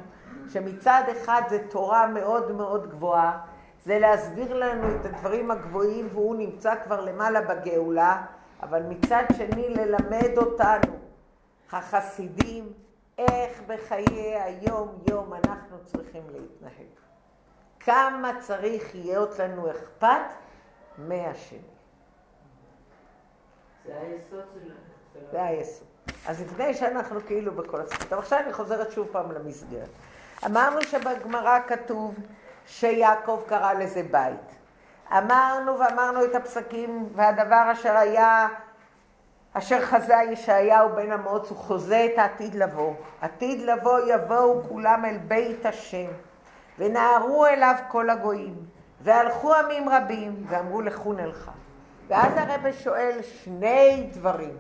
שמצד 0.48 1.02
אחד 1.12 1.42
זה 1.48 1.68
תורה 1.68 2.06
מאוד 2.06 2.52
מאוד 2.52 2.90
גבוהה, 2.90 3.40
זה 3.84 3.98
להסביר 3.98 4.54
לנו 4.54 4.96
את 4.96 5.04
הדברים 5.06 5.50
הגבוהים, 5.50 6.08
והוא 6.12 6.36
נמצא 6.36 6.74
כבר 6.84 7.00
למעלה 7.00 7.40
בגאולה, 7.40 8.22
אבל 8.62 8.82
מצד 8.82 9.24
שני 9.36 9.68
ללמד 9.68 10.38
אותנו, 10.38 10.96
החסידים, 11.72 12.72
איך 13.28 13.60
בחיי 13.66 14.40
היום-יום 14.40 15.34
אנחנו 15.34 15.76
צריכים 15.84 16.22
להתנהג. 16.30 16.86
כמה 17.80 18.32
צריך 18.40 18.94
להיות 18.94 19.38
לנו 19.38 19.70
אכפת 19.70 20.34
מהשני. 20.98 21.58
זה 23.86 23.92
היסוד 24.00 24.44
של... 24.54 24.72
זה 25.32 25.42
היסוד. 25.42 25.86
אז 26.26 26.42
לפני 26.42 26.74
שאנחנו 26.74 27.20
כאילו 27.26 27.52
בכל 27.52 27.80
הסיפור, 27.80 28.18
עכשיו 28.18 28.38
אני 28.38 28.52
חוזרת 28.52 28.92
שוב 28.92 29.08
פעם 29.12 29.32
למסגרת. 29.32 29.88
אמרנו 30.46 30.82
שבגמרא 30.82 31.58
כתוב 31.66 32.18
שיעקב 32.66 33.42
קרא 33.48 33.72
לזה 33.72 34.02
בית. 34.10 34.56
אמרנו 35.12 35.78
ואמרנו 35.78 36.24
את 36.24 36.34
הפסקים, 36.34 37.08
והדבר 37.14 37.72
אשר 37.72 37.96
היה 37.96 38.48
אשר 39.52 39.86
חזה 39.86 40.14
ישעיהו 40.30 40.88
בן 40.88 41.12
אמוץ, 41.12 41.50
הוא 41.50 41.58
חוזה 41.58 42.08
את 42.12 42.18
העתיד 42.18 42.54
לבוא. 42.54 42.94
עתיד 43.20 43.60
לבוא 43.60 43.98
יבואו 44.06 44.62
כולם 44.68 45.04
אל 45.04 45.18
בית 45.18 45.66
השם, 45.66 46.10
ונהרו 46.78 47.46
אליו 47.46 47.74
כל 47.88 48.10
הגויים, 48.10 48.56
והלכו 49.00 49.54
עמים 49.54 49.88
רבים, 49.88 50.44
ואמרו 50.48 50.80
לכו 50.80 51.12
נלכה. 51.12 51.52
ואז 52.08 52.32
הרב 52.36 52.72
שואל 52.72 53.18
שני 53.22 54.10
דברים. 54.12 54.56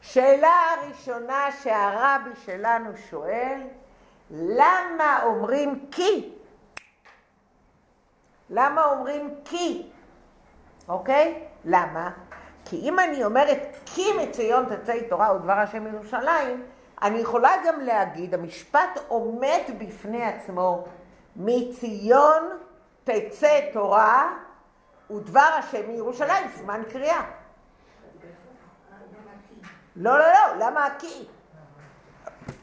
שאלה 0.00 0.52
הראשונה 0.72 1.48
שהרבי 1.62 2.30
שלנו 2.44 2.90
שואל, 3.10 3.60
למה 4.30 5.22
אומרים 5.22 5.86
כי? 5.90 6.32
למה 8.50 8.84
אומרים 8.84 9.34
כי? 9.44 9.90
אוקיי? 10.88 11.44
למה? 11.64 12.10
כי 12.64 12.76
אם 12.76 12.98
אני 12.98 13.24
אומרת 13.24 13.76
כי 13.86 14.02
מציון 14.22 14.64
תצא 14.76 15.00
תורה 15.08 15.36
ודבר 15.36 15.52
השם 15.52 15.86
ירושלים, 15.86 16.66
אני 17.02 17.18
יכולה 17.18 17.52
גם 17.66 17.80
להגיד, 17.80 18.34
המשפט 18.34 18.98
עומד 19.08 19.60
בפני 19.78 20.24
עצמו, 20.24 20.84
מציון 21.36 22.42
תצא 23.04 23.60
תורה 23.72 24.34
ודבר 25.10 25.50
השם 25.58 25.88
מירושלים, 25.88 26.48
סימן 26.54 26.82
קריאה. 26.92 27.22
לא, 29.96 30.18
לא, 30.18 30.26
לא, 30.26 30.66
למה 30.66 30.86
הכי? 30.86 31.26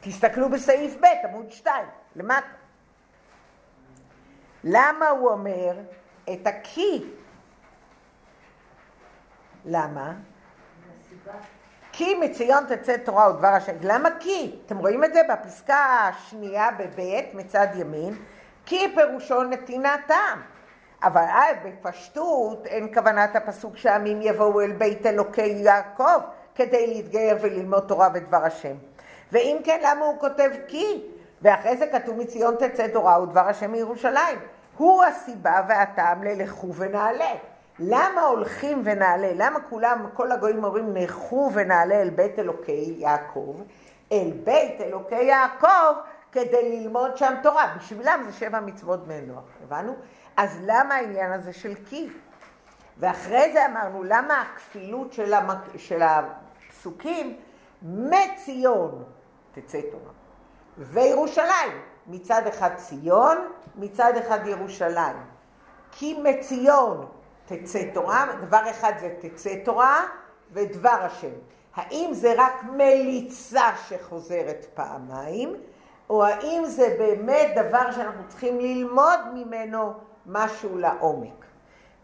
תסתכלו 0.00 0.48
בסעיף 0.48 0.96
ב', 1.00 1.06
עמוד 1.24 1.50
2, 1.50 1.86
למטה. 2.16 2.46
למה 4.64 5.08
הוא 5.08 5.30
אומר 5.30 5.76
את 6.32 6.46
הכי? 6.46 7.04
למה? 9.64 10.12
כי 11.92 12.14
מציון 12.14 12.64
תצא 12.68 12.96
תורה 12.96 13.30
ודבר 13.30 13.48
השם. 13.48 13.72
למה 13.82 14.08
כי? 14.20 14.56
אתם 14.66 14.78
רואים 14.78 15.04
את 15.04 15.14
זה 15.14 15.20
בפסקה 15.28 15.76
השנייה 15.76 16.68
בבית 16.78 17.34
מצד 17.34 17.66
ימין? 17.74 18.14
כי 18.66 18.94
פירושו 18.94 19.42
נתינת 19.42 20.00
טעם. 20.06 20.42
אבל 21.02 21.20
אה, 21.20 21.46
בפשטות 21.64 22.66
אין 22.66 22.94
כוונת 22.94 23.36
הפסוק 23.36 23.76
שהעמים 23.76 24.22
יבואו 24.22 24.60
אל 24.60 24.72
בית 24.72 25.06
אלוקי 25.06 25.46
יעקב 25.46 26.20
כדי 26.54 26.86
להתגייר 26.86 27.36
וללמוד 27.40 27.84
תורה 27.88 28.08
ודבר 28.14 28.44
השם. 28.44 28.74
ואם 29.32 29.56
כן, 29.64 29.80
למה 29.82 30.04
הוא 30.04 30.18
כותב 30.18 30.50
כי? 30.68 31.02
ואחרי 31.42 31.76
זה 31.76 31.86
כתוב 31.86 32.18
מציון 32.18 32.54
תצא 32.54 32.88
תורה 32.88 33.22
ודבר 33.22 33.48
השם 33.48 33.72
מירושלים. 33.72 34.38
הוא 34.76 35.04
הסיבה 35.04 35.62
והטעם 35.68 36.22
ללכו 36.22 36.74
ונעלה. 36.74 37.32
למה 37.78 38.20
הולכים 38.20 38.82
ונעלה? 38.84 39.32
למה 39.34 39.60
כולם, 39.60 40.06
כל 40.14 40.32
הגויים 40.32 40.64
אומרים 40.64 40.96
נכו 40.96 41.50
ונעלה 41.54 42.02
אל 42.02 42.10
בית 42.10 42.38
אלוקי 42.38 42.94
יעקב? 42.98 43.56
אל 44.12 44.30
בית 44.44 44.80
אלוקי 44.80 45.22
יעקב 45.22 45.94
כדי 46.32 46.80
ללמוד 46.80 47.16
שם 47.16 47.34
תורה. 47.42 47.74
בשבילם 47.78 48.22
זה 48.26 48.32
שבע 48.32 48.60
מצוות 48.60 49.06
בני 49.06 49.20
נוח, 49.20 49.44
הבנו? 49.64 49.94
אז 50.36 50.58
למה 50.62 50.94
העניין 50.94 51.32
הזה 51.32 51.52
של 51.52 51.74
כי? 51.86 52.10
ואחרי 52.98 53.52
זה 53.52 53.66
אמרנו, 53.66 54.04
למה 54.04 54.42
הכפילות 54.42 55.12
של, 55.12 55.34
המק... 55.34 55.58
של 55.76 56.02
הפסוקים 56.02 57.36
מציון 57.82 59.04
תצא 59.52 59.80
תורה 59.90 60.12
וירושלים, 60.78 61.72
מצד 62.06 62.46
אחד 62.46 62.70
ציון, 62.76 63.38
מצד 63.76 64.12
אחד 64.16 64.46
ירושלים. 64.46 65.16
כי 65.92 66.22
מציון 66.22 67.06
תצא 67.46 67.82
תורה, 67.94 68.26
דבר 68.46 68.70
אחד 68.70 68.92
זה 69.00 69.14
תצא 69.20 69.54
תורה 69.64 70.04
ודבר 70.52 70.98
השם. 71.02 71.32
האם 71.74 72.10
זה 72.12 72.34
רק 72.36 72.64
מליצה 72.72 73.70
שחוזרת 73.88 74.66
פעמיים, 74.74 75.56
או 76.10 76.24
האם 76.24 76.62
זה 76.66 76.94
באמת 76.98 77.50
דבר 77.56 77.92
שאנחנו 77.92 78.22
צריכים 78.28 78.60
ללמוד 78.60 79.20
ממנו 79.34 79.92
משהו 80.26 80.78
לעומק. 80.78 81.44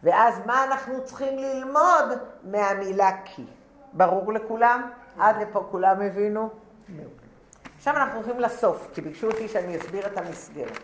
ואז 0.03 0.35
מה 0.47 0.65
אנחנו 0.65 1.05
צריכים 1.05 1.39
ללמוד 1.39 2.19
מהמילה 2.43 3.11
כי? 3.25 3.45
ברור 3.93 4.33
לכולם? 4.33 4.91
עד 5.19 5.37
לפה 5.43 5.67
כולם 5.71 6.01
הבינו? 6.01 6.49
עכשיו 7.77 7.97
אנחנו 7.97 8.19
הולכים 8.19 8.41
לסוף, 8.41 8.89
כי 8.95 9.01
ביקשו 9.01 9.27
אותי 9.27 9.49
שאני 9.49 9.77
אסביר 9.77 10.07
את 10.07 10.19
המסגרת. 10.19 10.79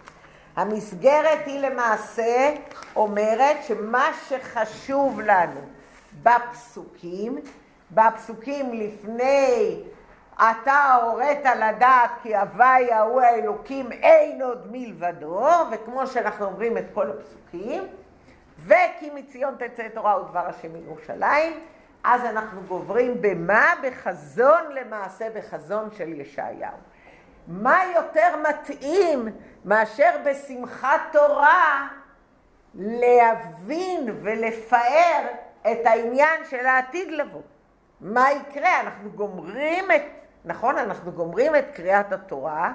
המסגרת 0.57 1.47
היא 1.47 1.61
למעשה 1.61 2.55
אומרת 2.97 3.57
שמה 3.63 4.09
שחשוב 4.29 5.21
לנו 5.21 5.61
בפסוקים, 6.23 7.39
בפסוקים 7.91 8.73
לפני 8.73 9.81
אתה 10.37 10.95
הורית 11.03 11.45
לדעת 11.45 12.11
כי 12.23 12.37
הווי 12.37 12.93
ההוא 12.93 13.21
האלוקים 13.21 13.93
אין 13.93 14.43
עוד 14.43 14.67
מלבדו, 14.71 15.49
וכמו 15.73 16.07
שאנחנו 16.07 16.47
אומרים 16.47 16.79
את 16.79 16.85
כל 16.95 17.11
הפסוקים, 17.11 17.83
וכי 18.59 19.11
מציון 19.15 19.55
תצא 19.59 19.89
תורה 19.89 20.21
ודבר 20.21 20.47
השם 20.47 20.73
מירושלים, 20.73 21.53
אז 22.05 22.25
אנחנו 22.25 22.61
גוברים 22.69 23.17
במה? 23.21 23.75
בחזון 23.83 24.63
למעשה, 24.71 25.27
בחזון 25.35 25.89
של 25.97 26.21
ישעיהו. 26.21 26.77
מה 27.47 27.81
יותר 27.95 28.37
מתאים 28.51 29.29
מאשר 29.65 30.11
בשמחת 30.25 31.01
תורה 31.13 31.89
להבין 32.75 34.09
ולפאר 34.23 35.27
את 35.61 35.87
העניין 35.87 36.45
של 36.51 36.67
העתיד 36.67 37.11
לבוא? 37.11 37.43
מה 38.01 38.33
יקרה? 38.33 38.81
אנחנו 38.81 39.11
גומרים 39.11 39.91
את, 39.91 40.03
נכון? 40.45 40.79
אנחנו 40.79 41.13
גומרים 41.13 41.57
את 41.57 41.65
קריאת 41.75 42.13
התורה, 42.13 42.73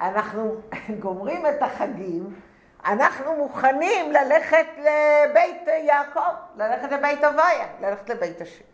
אנחנו 0.00 0.54
גומרים 1.02 1.46
את 1.46 1.62
החגים, 1.62 2.40
אנחנו 2.84 3.36
מוכנים 3.36 4.12
ללכת 4.12 4.66
לבית 4.78 5.66
יעקב, 5.66 6.34
ללכת 6.56 6.92
לבית 6.92 7.24
הוויה, 7.24 7.66
ללכת 7.80 8.10
לבית 8.10 8.40
השם. 8.40 8.64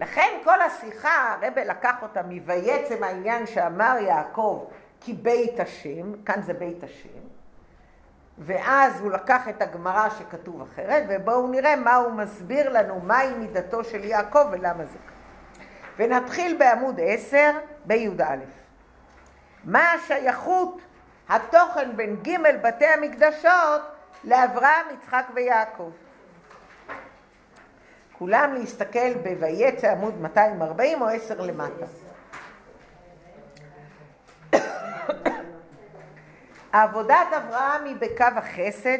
לכן 0.00 0.28
כל 0.44 0.62
השיחה, 0.62 1.34
הרב 1.34 1.58
לקח 1.58 2.02
אותה 2.02 2.22
מ"ויצם 2.22 3.04
העניין 3.04 3.46
שאמר 3.46 3.96
יעקב 4.00 4.64
כי 5.00 5.12
בית 5.14 5.60
השם", 5.60 6.24
כאן 6.24 6.42
זה 6.42 6.52
בית 6.54 6.84
השם, 6.84 7.20
ואז 8.38 9.00
הוא 9.00 9.10
לקח 9.10 9.48
את 9.48 9.62
הגמרא 9.62 10.08
שכתוב 10.18 10.62
אחרת, 10.62 11.02
ובואו 11.08 11.48
נראה 11.48 11.76
מה 11.76 11.94
הוא 11.96 12.12
מסביר 12.12 12.70
לנו, 12.70 13.00
מהי 13.00 13.34
מידתו 13.34 13.84
של 13.84 14.04
יעקב 14.04 14.46
ולמה 14.50 14.84
זה 14.84 14.98
ככה. 15.06 15.20
ונתחיל 15.96 16.56
בעמוד 16.58 17.00
10 17.02 17.50
בי"א. 17.84 18.36
מה 19.64 19.92
השייכות, 19.92 20.80
התוכן 21.28 21.96
בין 21.96 22.16
ג' 22.16 22.36
בתי 22.62 22.86
המקדשות 22.86 23.82
לאברהם, 24.24 24.86
יצחק 24.94 25.26
ויעקב? 25.34 25.90
כולם 28.20 28.54
להסתכל 28.54 29.14
ב"ויצא" 29.22 29.90
עמוד 29.90 30.20
240 30.20 31.02
או 31.02 31.08
10 31.08 31.40
למטה. 31.40 31.86
עבודת 36.72 37.26
אברהם 37.36 37.84
היא 37.84 37.96
בקו 38.00 38.24
החסד, 38.36 38.98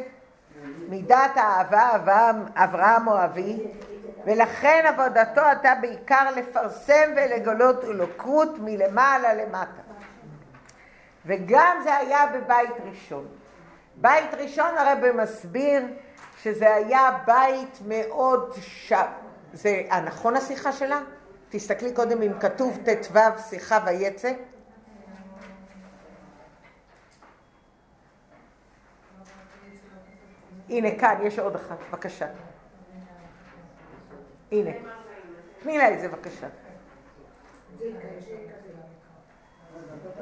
מידת 0.89 1.31
האהבה 1.35 1.97
אברהם, 1.97 2.37
אברהם 2.55 3.09
אוהבי, 3.09 3.59
ולכן 4.25 4.85
עבודתו 4.87 5.41
הייתה 5.41 5.75
בעיקר 5.81 6.31
לפרסם 6.37 7.11
ולגלות 7.17 7.85
אלוקות 7.85 8.59
מלמעלה 8.59 9.35
למטה. 9.35 9.83
וגם 11.27 11.77
זה 11.85 11.97
היה 11.97 12.27
בבית 12.27 12.73
ראשון. 12.91 13.27
בית 13.97 14.35
ראשון 14.35 14.79
הרב 14.79 14.99
מסביר 15.15 15.83
שזה 16.43 16.75
היה 16.75 17.11
בית 17.27 17.79
מאוד 17.87 18.55
ש... 18.61 18.93
זה 19.53 19.83
הנכון 19.91 20.37
השיחה 20.37 20.73
שלה? 20.73 21.01
תסתכלי 21.49 21.93
קודם 21.95 22.23
אם 22.23 22.33
כתוב 22.41 22.79
ט"ו 22.85 23.19
שיחה 23.49 23.79
ויצא. 23.87 24.33
הנה 30.69 30.99
כאן, 30.99 31.19
יש 31.23 31.39
עוד 31.39 31.55
אחת, 31.55 31.77
בבקשה. 31.89 32.27
הנה. 34.53 34.71
תני 35.63 35.79
לה 35.79 35.93
את 35.95 36.01
זה 36.01 36.09
בבקשה. 36.09 36.47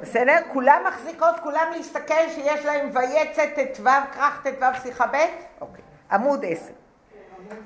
בסדר? 0.01 0.37
כולם 0.53 0.83
מחזיקות, 0.89 1.35
כולם 1.43 1.73
להסתכל 1.77 2.29
שיש 2.35 2.65
להם 2.65 2.91
ויצא 2.95 3.47
ט"ו, 3.47 3.85
כרך 4.13 4.47
ט"ו 4.47 4.83
שיחה 4.83 5.07
ב'? 5.07 5.17
אוקיי. 5.61 5.88
עמוד 6.13 6.45
עשר. 6.49 6.73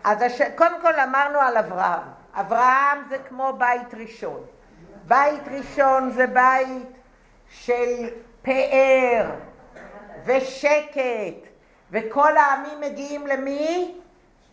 אז 0.05 0.23
הש... 0.23 0.43
קודם 0.57 0.81
כל 0.83 1.01
אמרנו 1.01 1.39
על 1.39 1.57
אברהם. 1.57 2.09
אברהם 2.35 2.99
זה 3.09 3.19
כמו 3.19 3.53
בית 3.59 3.95
ראשון. 3.95 4.45
בית 5.07 5.43
ראשון 5.51 6.11
זה 6.11 6.27
בית 6.27 6.89
של 7.49 8.09
פאר 8.43 9.31
ושקט, 10.25 11.49
וכל 11.91 12.37
העמים 12.37 12.81
מגיעים 12.81 13.27
למי? 13.27 13.95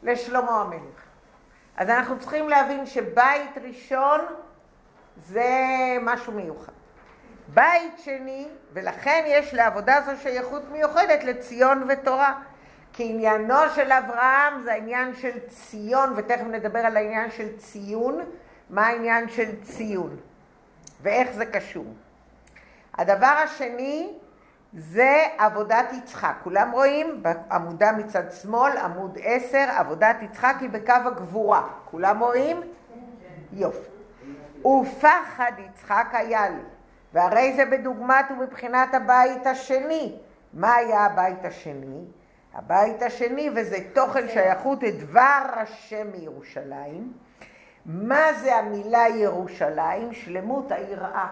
לשלמה 0.03 0.61
המלך. 0.61 1.03
אז 1.77 1.89
אנחנו 1.89 2.19
צריכים 2.19 2.49
להבין 2.49 2.85
שבית 2.85 3.57
ראשון 3.63 4.21
זה 5.17 5.49
משהו 6.01 6.33
מיוחד. 6.33 6.71
בית 7.47 7.99
שני, 8.03 8.47
ולכן 8.73 9.23
יש 9.27 9.53
לעבודה 9.53 10.01
זו 10.05 10.11
שייכות 10.21 10.61
מיוחדת 10.71 11.23
לציון 11.23 11.83
ותורה. 11.87 12.39
כי 12.93 13.09
עניינו 13.09 13.55
של 13.75 13.91
אברהם 13.91 14.61
זה 14.63 14.73
העניין 14.73 15.15
של 15.15 15.39
ציון, 15.47 16.13
ותכף 16.15 16.45
נדבר 16.45 16.79
על 16.79 16.97
העניין 16.97 17.31
של 17.31 17.57
ציון, 17.57 18.19
מה 18.69 18.87
העניין 18.87 19.29
של 19.29 19.61
ציון 19.61 20.15
ואיך 21.01 21.31
זה 21.31 21.45
קשור. 21.45 21.85
הדבר 22.97 23.35
השני 23.43 24.13
זה 24.73 25.25
עבודת 25.37 25.85
יצחק. 25.93 26.33
כולם 26.43 26.71
רואים 26.71 27.23
בעמודה 27.23 27.91
מצד 27.91 28.31
שמאל, 28.31 28.77
עמוד 28.77 29.17
10, 29.23 29.57
עבודת 29.57 30.15
יצחק 30.21 30.55
היא 30.61 30.69
בקו 30.69 30.93
הגבורה. 31.05 31.67
כולם 31.85 32.19
רואים? 32.19 32.61
יופי. 33.53 33.89
ופחד 34.67 35.51
יצחק 35.57 36.07
היה 36.11 36.49
לי, 36.49 36.61
והרי 37.13 37.53
זה 37.55 37.65
בדוגמת 37.65 38.25
ובבחינת 38.31 38.93
הבית 38.93 39.47
השני. 39.47 40.15
מה 40.53 40.75
היה 40.75 41.05
הבית 41.05 41.45
השני? 41.45 42.05
הבית 42.53 43.01
השני, 43.01 43.49
וזה 43.55 43.77
תוכן 43.93 44.27
שייכות 44.27 44.83
את 44.83 44.99
דבר 44.99 45.41
השם 45.53 46.07
מירושלים. 46.11 47.13
מה 47.85 48.33
זה 48.33 48.55
המילה 48.55 49.07
ירושלים? 49.15 50.13
שלמות 50.13 50.71
היראה. 50.71 51.27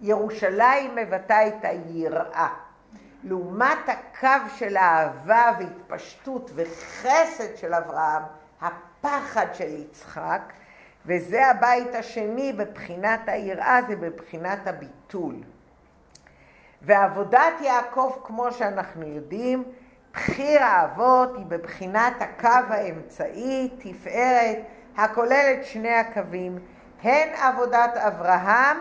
ירושלים 0.00 0.96
מבטא 0.96 1.48
את 1.48 1.64
היראה. 1.64 2.48
לעומת 3.24 3.88
הקו 3.88 4.50
של 4.56 4.76
האהבה 4.76 5.50
והתפשטות 5.58 6.50
וחסד 6.54 7.56
של 7.56 7.74
אברהם, 7.74 8.22
הפחד 8.60 9.46
של 9.52 9.68
יצחק, 9.68 10.52
וזה 11.06 11.46
הבית 11.46 11.94
השני 11.94 12.52
בבחינת 12.52 13.20
היראה, 13.26 13.80
זה 13.88 13.96
בבחינת 13.96 14.66
הביטול. 14.66 15.34
ועבודת 16.82 17.60
יעקב, 17.60 18.12
כמו 18.24 18.52
שאנחנו 18.52 19.06
יודעים, 19.06 19.64
בחיר 20.14 20.62
האבות 20.62 21.36
היא 21.36 21.46
בבחינת 21.46 22.12
הקו 22.20 22.74
האמצעי, 22.74 23.70
תפארת, 23.78 24.58
הכוללת 24.96 25.64
שני 25.64 25.94
הקווים, 25.94 26.58
הן 27.02 27.28
עבודת 27.34 27.96
אברהם 27.96 28.76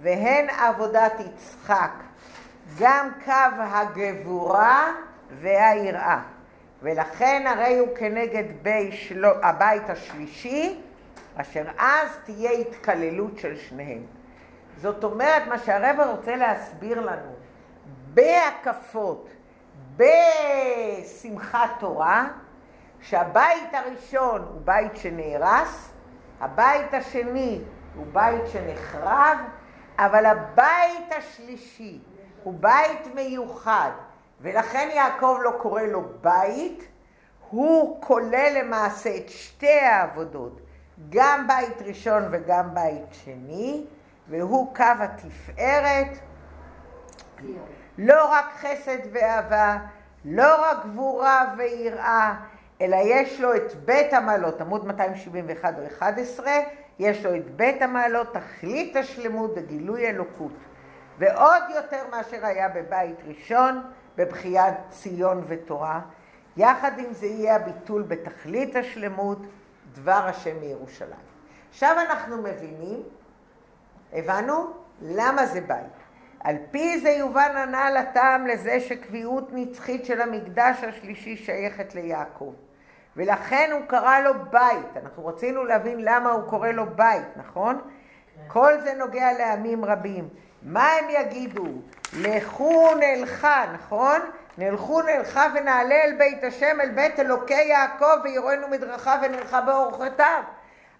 והן 0.00 0.50
עבודת 0.50 1.12
יצחק, 1.20 1.92
גם 2.78 3.08
קו 3.24 3.32
הגבורה 3.58 4.92
והיראה. 5.30 6.20
ולכן 6.82 7.44
הרי 7.46 7.78
הוא 7.78 7.88
כנגד 7.96 8.44
בי 8.62 8.92
שלו, 8.92 9.30
הבית 9.42 9.90
השלישי, 9.90 10.80
אשר 11.36 11.64
אז 11.78 12.08
תהיה 12.24 12.50
התקללות 12.50 13.38
של 13.38 13.56
שניהם. 13.56 14.02
זאת 14.76 15.04
אומרת, 15.04 15.42
מה 15.48 15.58
שהרבא 15.58 16.04
רוצה 16.04 16.36
להסביר 16.36 17.00
לנו, 17.00 17.32
בהקפות, 18.14 19.28
בשמחת 19.98 21.70
תורה, 21.78 22.28
שהבית 23.00 23.72
הראשון 23.74 24.42
הוא 24.52 24.60
בית 24.64 24.96
שנהרס, 24.96 25.90
הבית 26.40 26.94
השני 26.94 27.60
הוא 27.94 28.06
בית 28.12 28.42
שנחרב, 28.52 29.38
אבל 29.98 30.26
הבית 30.26 31.12
השלישי 31.18 31.98
הוא 32.42 32.54
בית 32.60 33.14
מיוחד, 33.14 33.90
ולכן 34.40 34.88
יעקב 34.92 35.38
לא 35.42 35.52
קורא 35.58 35.82
לו 35.82 36.02
בית, 36.20 36.88
הוא 37.50 38.02
כולל 38.02 38.58
למעשה 38.62 39.16
את 39.16 39.28
שתי 39.28 39.78
העבודות, 39.80 40.60
גם 41.08 41.46
בית 41.46 41.82
ראשון 41.82 42.22
וגם 42.30 42.74
בית 42.74 43.06
שני, 43.12 43.86
והוא 44.28 44.76
קו 44.76 44.84
התפארת, 44.98 46.18
לא 47.98 48.32
רק 48.32 48.44
חסד 48.60 48.98
ואהבה, 49.12 49.78
לא 50.24 50.62
רק 50.62 50.84
גבורה 50.84 51.54
ויראה, 51.56 52.34
אלא 52.80 52.96
יש 53.04 53.40
לו 53.40 53.56
את 53.56 53.74
בית 53.74 54.12
המעלות, 54.12 54.60
עמוד 54.60 54.86
271 54.86 55.74
או 55.78 55.86
11, 55.86 56.52
יש 56.98 57.24
לו 57.24 57.36
את 57.36 57.50
בית 57.56 57.82
המעלות, 57.82 58.34
תכלית 58.34 58.96
השלמות 58.96 59.50
וגילוי 59.56 60.06
אלוקות. 60.06 60.52
ועוד 61.18 61.62
יותר 61.74 62.02
מאשר 62.10 62.46
היה 62.46 62.68
בבית 62.68 63.16
ראשון, 63.26 63.82
בבחיית 64.16 64.74
ציון 64.90 65.44
ותורה. 65.46 66.00
יחד 66.56 66.98
עם 66.98 67.12
זה 67.12 67.26
יהיה 67.26 67.56
הביטול 67.56 68.02
בתכלית 68.02 68.76
השלמות, 68.76 69.38
דבר 69.92 70.22
השם 70.26 70.60
מירושלים. 70.60 71.28
עכשיו 71.70 71.96
אנחנו 72.10 72.42
מבינים, 72.42 73.02
הבנו? 74.12 74.72
למה 75.02 75.46
זה 75.46 75.60
בית. 75.60 76.07
על 76.44 76.56
פי 76.70 77.00
זה 77.00 77.10
יובן 77.10 77.56
הנ"ל 77.56 77.96
הטעם 77.96 78.46
לזה 78.46 78.80
שקביעות 78.80 79.48
נצחית 79.52 80.04
של 80.04 80.20
המקדש 80.20 80.84
השלישי 80.84 81.36
שייכת 81.36 81.94
ליעקב. 81.94 82.54
ולכן 83.16 83.70
הוא 83.72 83.80
קרא 83.86 84.18
לו 84.18 84.32
בית. 84.50 84.96
אנחנו 85.02 85.26
רצינו 85.26 85.64
להבין 85.64 85.98
למה 86.00 86.30
הוא 86.30 86.50
קורא 86.50 86.68
לו 86.68 86.86
בית, 86.96 87.26
נכון? 87.36 87.80
כן. 87.80 88.42
כל 88.48 88.80
זה 88.80 88.94
נוגע 88.94 89.32
לעמים 89.32 89.84
רבים. 89.84 90.28
מה 90.62 90.88
הם 90.92 91.04
יגידו? 91.10 91.66
לכו 92.20 92.90
נלכה, 93.00 93.64
נכון? 93.74 94.20
נלכו 94.58 95.02
נלכה 95.02 95.46
ונעלה 95.54 95.94
אל 95.94 96.14
בית 96.18 96.44
השם, 96.44 96.80
אל 96.80 96.90
בית 96.90 97.20
אלוקי 97.20 97.64
יעקב, 97.64 98.20
ויראנו 98.24 98.68
מדרכה 98.68 99.20
ונלכה 99.22 99.60
באורחותיו. 99.60 100.42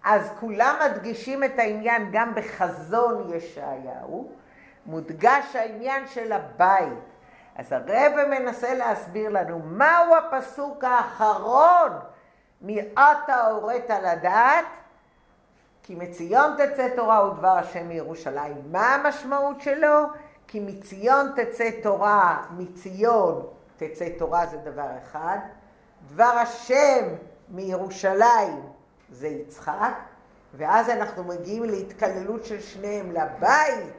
אז 0.05 0.31
כולם 0.41 0.75
מדגישים 0.85 1.45
את 1.45 1.59
העניין 1.59 2.09
גם 2.13 2.35
בחזון 2.35 3.35
ישעיהו, 3.35 4.31
מודגש 4.89 5.57
העניין 5.57 6.07
של 6.07 6.33
הבית. 6.33 6.99
אז 7.57 7.73
הרב 7.73 8.13
מנסה 8.31 8.75
להסביר 8.75 9.31
לנו 9.31 9.59
מהו 9.59 10.17
הפסוק 10.17 10.85
האחרון 10.85 11.93
מעתה 12.61 13.47
הורית 13.47 13.91
לדעת 13.91 14.65
כי 15.83 15.95
מציון 15.95 16.57
תצא 16.59 16.89
תורה 16.97 17.31
ודבר 17.31 17.49
השם 17.49 17.89
מירושלים. 17.89 18.63
מה 18.71 18.95
המשמעות 18.95 19.61
שלו? 19.61 20.07
כי 20.47 20.61
מציון 20.61 21.33
תצא 21.37 21.71
תורה, 21.83 22.43
מציון 22.51 23.47
תצא 23.77 24.09
תורה 24.19 24.47
זה 24.47 24.57
דבר 24.57 24.89
אחד, 25.03 25.39
דבר 26.09 26.25
השם 26.25 27.05
מירושלים 27.49 28.63
זה 29.11 29.29
יצחק, 29.29 29.95
ואז 30.55 30.91
אנחנו 30.91 31.25
מגיעים 31.25 31.65
להתקללות 31.65 32.45
של 32.45 32.61
שניהם 32.61 33.13
לבית, 33.13 33.93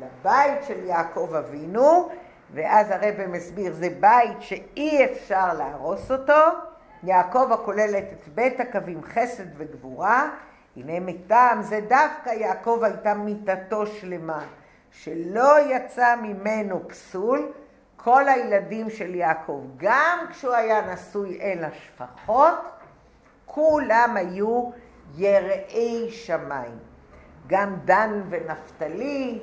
לבית 0.00 0.64
של 0.66 0.84
יעקב 0.84 1.34
אבינו, 1.38 2.08
ואז 2.52 2.90
הרב 2.90 3.26
מסביר, 3.28 3.72
זה 3.72 3.88
בית 4.00 4.42
שאי 4.42 5.04
אפשר 5.04 5.54
להרוס 5.54 6.10
אותו, 6.10 6.42
יעקב 7.02 7.52
הכוללת 7.52 8.04
את 8.12 8.28
בית 8.34 8.60
הקווים 8.60 9.00
חסד 9.04 9.46
וגבורה, 9.56 10.30
הנה 10.76 11.00
מטעם 11.00 11.62
זה 11.62 11.80
דווקא 11.88 12.30
יעקב 12.30 12.80
הייתה 12.82 13.14
מיתתו 13.14 13.86
שלמה, 13.86 14.44
שלא 14.90 15.60
יצא 15.60 16.16
ממנו 16.22 16.88
פסול. 16.88 17.52
כל 18.06 18.28
הילדים 18.28 18.90
של 18.90 19.14
יעקב, 19.14 19.62
גם 19.76 20.18
כשהוא 20.30 20.54
היה 20.54 20.92
נשוי 20.92 21.40
אל 21.40 21.64
השפחות, 21.64 22.58
כולם 23.46 24.16
היו 24.16 24.70
יראי 25.16 26.10
שמיים. 26.10 26.78
גם 27.46 27.76
דן 27.84 28.22
ונפתלי, 28.28 29.38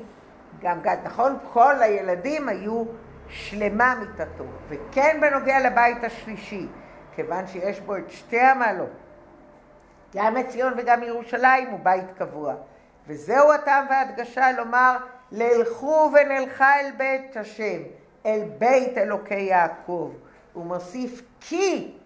גם 0.64 0.82
גד, 0.82 0.98
נכון? 1.04 1.38
כל 1.54 1.82
הילדים 1.82 2.50
היו 2.50 2.84
שלמה 3.30 3.96
מיתתו. 4.00 4.44
וכן 4.68 5.18
בנוגע 5.22 5.60
לבית 5.60 6.04
השלישי, 6.04 6.68
כיוון 7.16 7.48
שיש 7.48 7.80
בו 7.80 7.98
את 7.98 8.12
שתי 8.12 8.40
המעלות, 8.40 8.90
גם 10.16 10.38
את 10.38 10.48
ציון 10.48 10.74
וגם 10.78 11.04
ירושלים 11.04 11.70
הוא 11.70 11.80
בית 11.84 12.12
קבוע. 12.18 12.54
וזהו 13.08 13.54
הטעם 13.54 13.86
וההדגשה 13.90 14.52
לומר, 14.52 14.98
ללכו 15.32 16.12
ונלכה 16.14 16.80
אל 16.80 16.92
בית 16.98 17.38
השם, 17.38 17.82
אל 18.26 18.42
בית 18.58 18.98
אלוקי 18.98 19.40
יעקב. 19.40 20.14
הוא 20.54 20.66
מוסיף 20.66 21.22
כי, 21.40 21.98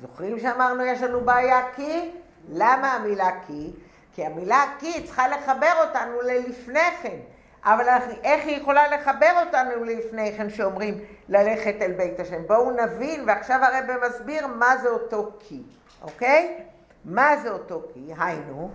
זוכרים 0.00 0.38
שאמרנו 0.38 0.84
יש 0.84 1.02
לנו 1.02 1.20
בעיה 1.20 1.60
כי? 1.74 2.10
למה 2.48 2.94
המילה 2.94 3.30
כי? 3.46 3.72
כי 4.12 4.26
המילה 4.26 4.64
כי 4.78 5.04
צריכה 5.04 5.28
לחבר 5.28 5.72
אותנו 5.86 6.20
ללפני 6.22 6.90
כן. 7.02 7.16
אבל 7.66 7.84
איך 8.24 8.46
היא 8.46 8.56
יכולה 8.56 8.96
לחבר 8.96 9.32
אותנו 9.46 9.84
לפני 9.84 10.32
כן 10.36 10.50
שאומרים 10.50 11.00
ללכת 11.28 11.74
אל 11.80 11.92
בית 11.92 12.20
השם? 12.20 12.42
בואו 12.46 12.70
נבין, 12.70 13.24
ועכשיו 13.26 13.60
הרב 13.62 13.84
מסביר 14.08 14.46
מה 14.46 14.76
זה 14.82 14.88
אותו 14.88 15.30
כי, 15.38 15.62
אוקיי? 16.02 16.60
מה 17.04 17.36
זה 17.36 17.50
אותו 17.50 17.82
כי? 17.92 18.12
היינו, 18.18 18.70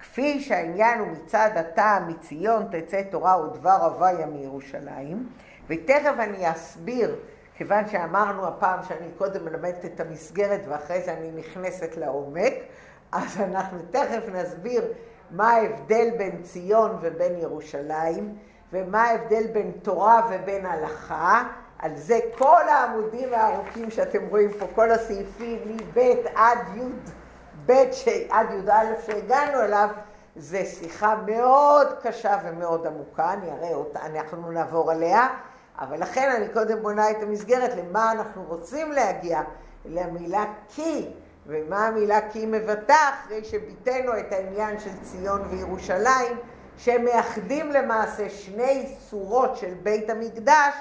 כפי 0.00 0.40
שהעניין 0.40 0.98
הוא 0.98 1.08
מצד 1.08 1.50
הטעם 1.54 2.08
מציון 2.08 2.66
תצא 2.70 3.02
תורה 3.02 3.40
ודבר 3.40 3.70
הוויה 3.70 4.26
מירושלים, 4.26 5.28
ותכף 5.68 6.14
אני 6.18 6.50
אסביר, 6.50 7.16
כיוון 7.56 7.88
שאמרנו 7.88 8.46
הפעם 8.46 8.82
שאני 8.82 9.06
קודם 9.18 9.44
מלמדת 9.44 9.84
את 9.84 10.00
המסגרת 10.00 10.60
ואחרי 10.68 11.02
זה 11.02 11.12
אני 11.12 11.30
נכנסת 11.30 11.96
לעומק, 11.96 12.52
אז 13.12 13.40
אנחנו 13.40 13.78
תכף 13.90 14.22
נסביר 14.32 14.84
מה 15.30 15.50
ההבדל 15.50 16.10
בין 16.18 16.42
ציון 16.42 16.96
ובין 17.00 17.38
ירושלים, 17.38 18.36
ומה 18.72 19.02
ההבדל 19.02 19.46
בין 19.52 19.72
תורה 19.82 20.22
ובין 20.30 20.66
הלכה. 20.66 21.42
על 21.78 21.96
זה 21.96 22.18
כל 22.38 22.68
העמודים 22.68 23.34
הארוכים 23.34 23.90
שאתם 23.90 24.26
רואים 24.30 24.50
פה, 24.58 24.66
כל 24.74 24.90
הסעיפים 24.90 25.58
מב' 25.66 25.98
עד 26.34 26.58
י"ב, 26.76 27.72
עד 28.30 28.46
י"א 28.50 29.00
שהגענו 29.06 29.60
אליו, 29.60 29.88
זה 30.36 30.64
שיחה 30.64 31.14
מאוד 31.26 31.88
קשה 32.02 32.38
ומאוד 32.44 32.86
עמוקה, 32.86 33.32
אני 33.32 33.50
אראה 33.50 33.74
אותה, 33.74 34.06
אנחנו 34.06 34.50
נעבור 34.50 34.90
עליה, 34.90 35.28
אבל 35.78 36.00
לכן 36.00 36.30
אני 36.36 36.48
קודם 36.48 36.82
בונה 36.82 37.10
את 37.10 37.22
המסגרת 37.22 37.70
למה 37.76 38.12
אנחנו 38.12 38.44
רוצים 38.48 38.92
להגיע, 38.92 39.42
למילה 39.84 40.44
כי. 40.68 41.10
ומה 41.46 41.86
המילה 41.86 42.30
כי 42.30 42.38
היא 42.38 42.48
מבטא 42.48 43.10
אחרי 43.10 43.44
שביטאנו 43.44 44.18
את 44.18 44.32
העניין 44.32 44.80
של 44.80 44.90
ציון 45.02 45.42
וירושלים, 45.50 46.36
שמאחדים 46.76 47.72
למעשה 47.72 48.30
שני 48.30 48.96
צורות 49.10 49.56
של 49.56 49.74
בית 49.82 50.10
המקדש, 50.10 50.74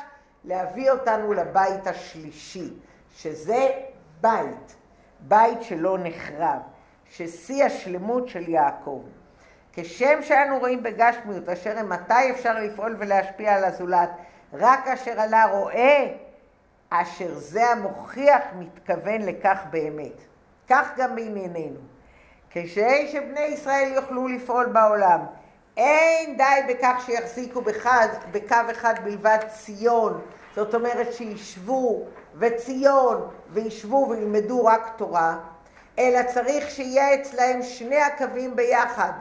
להביא 0.43 0.91
אותנו 0.91 1.33
לבית 1.33 1.87
השלישי, 1.87 2.73
שזה 3.15 3.67
בית, 4.21 4.75
בית 5.19 5.61
שלא 5.61 5.97
נחרב, 6.03 6.59
ששיא 7.05 7.65
השלמות 7.65 8.27
של 8.27 8.49
יעקב. 8.49 9.03
כשם 9.73 10.21
שאנו 10.21 10.59
רואים 10.59 10.83
בגשמיות, 10.83 11.49
אשר 11.49 11.83
מתי 11.83 12.31
אפשר 12.31 12.59
לפעול 12.59 12.95
ולהשפיע 12.99 13.55
על 13.55 13.63
הזולת, 13.63 14.09
רק 14.53 14.87
אשר 14.87 15.19
עלה 15.19 15.45
רואה, 15.45 16.13
אשר 16.89 17.33
זה 17.33 17.69
המוכיח 17.69 18.41
מתכוון 18.59 19.21
לכך 19.21 19.59
באמת. 19.69 20.32
כך 20.69 20.87
גם 20.97 21.15
בענייננו. 21.15 21.79
כשאי 22.49 23.09
שבני 23.11 23.41
ישראל 23.41 23.91
יוכלו 23.95 24.27
לפעול 24.27 24.65
בעולם, 24.65 25.19
אין 25.77 26.37
די 26.37 26.73
בכך 26.73 27.03
שיחזיקו 27.05 27.61
בחד, 27.61 28.07
בקו 28.31 28.55
אחד 28.71 28.93
בלבד 29.03 29.37
ציון, 29.47 30.21
זאת 30.55 30.75
אומרת 30.75 31.13
שישבו 31.13 32.05
וציון 32.35 33.27
וישבו 33.49 34.07
וילמדו 34.09 34.65
רק 34.65 34.93
תורה, 34.97 35.37
אלא 35.99 36.23
צריך 36.33 36.69
שיהיה 36.69 37.15
אצלהם 37.15 37.61
שני 37.63 38.01
הקווים 38.01 38.55
ביחד, 38.55 39.11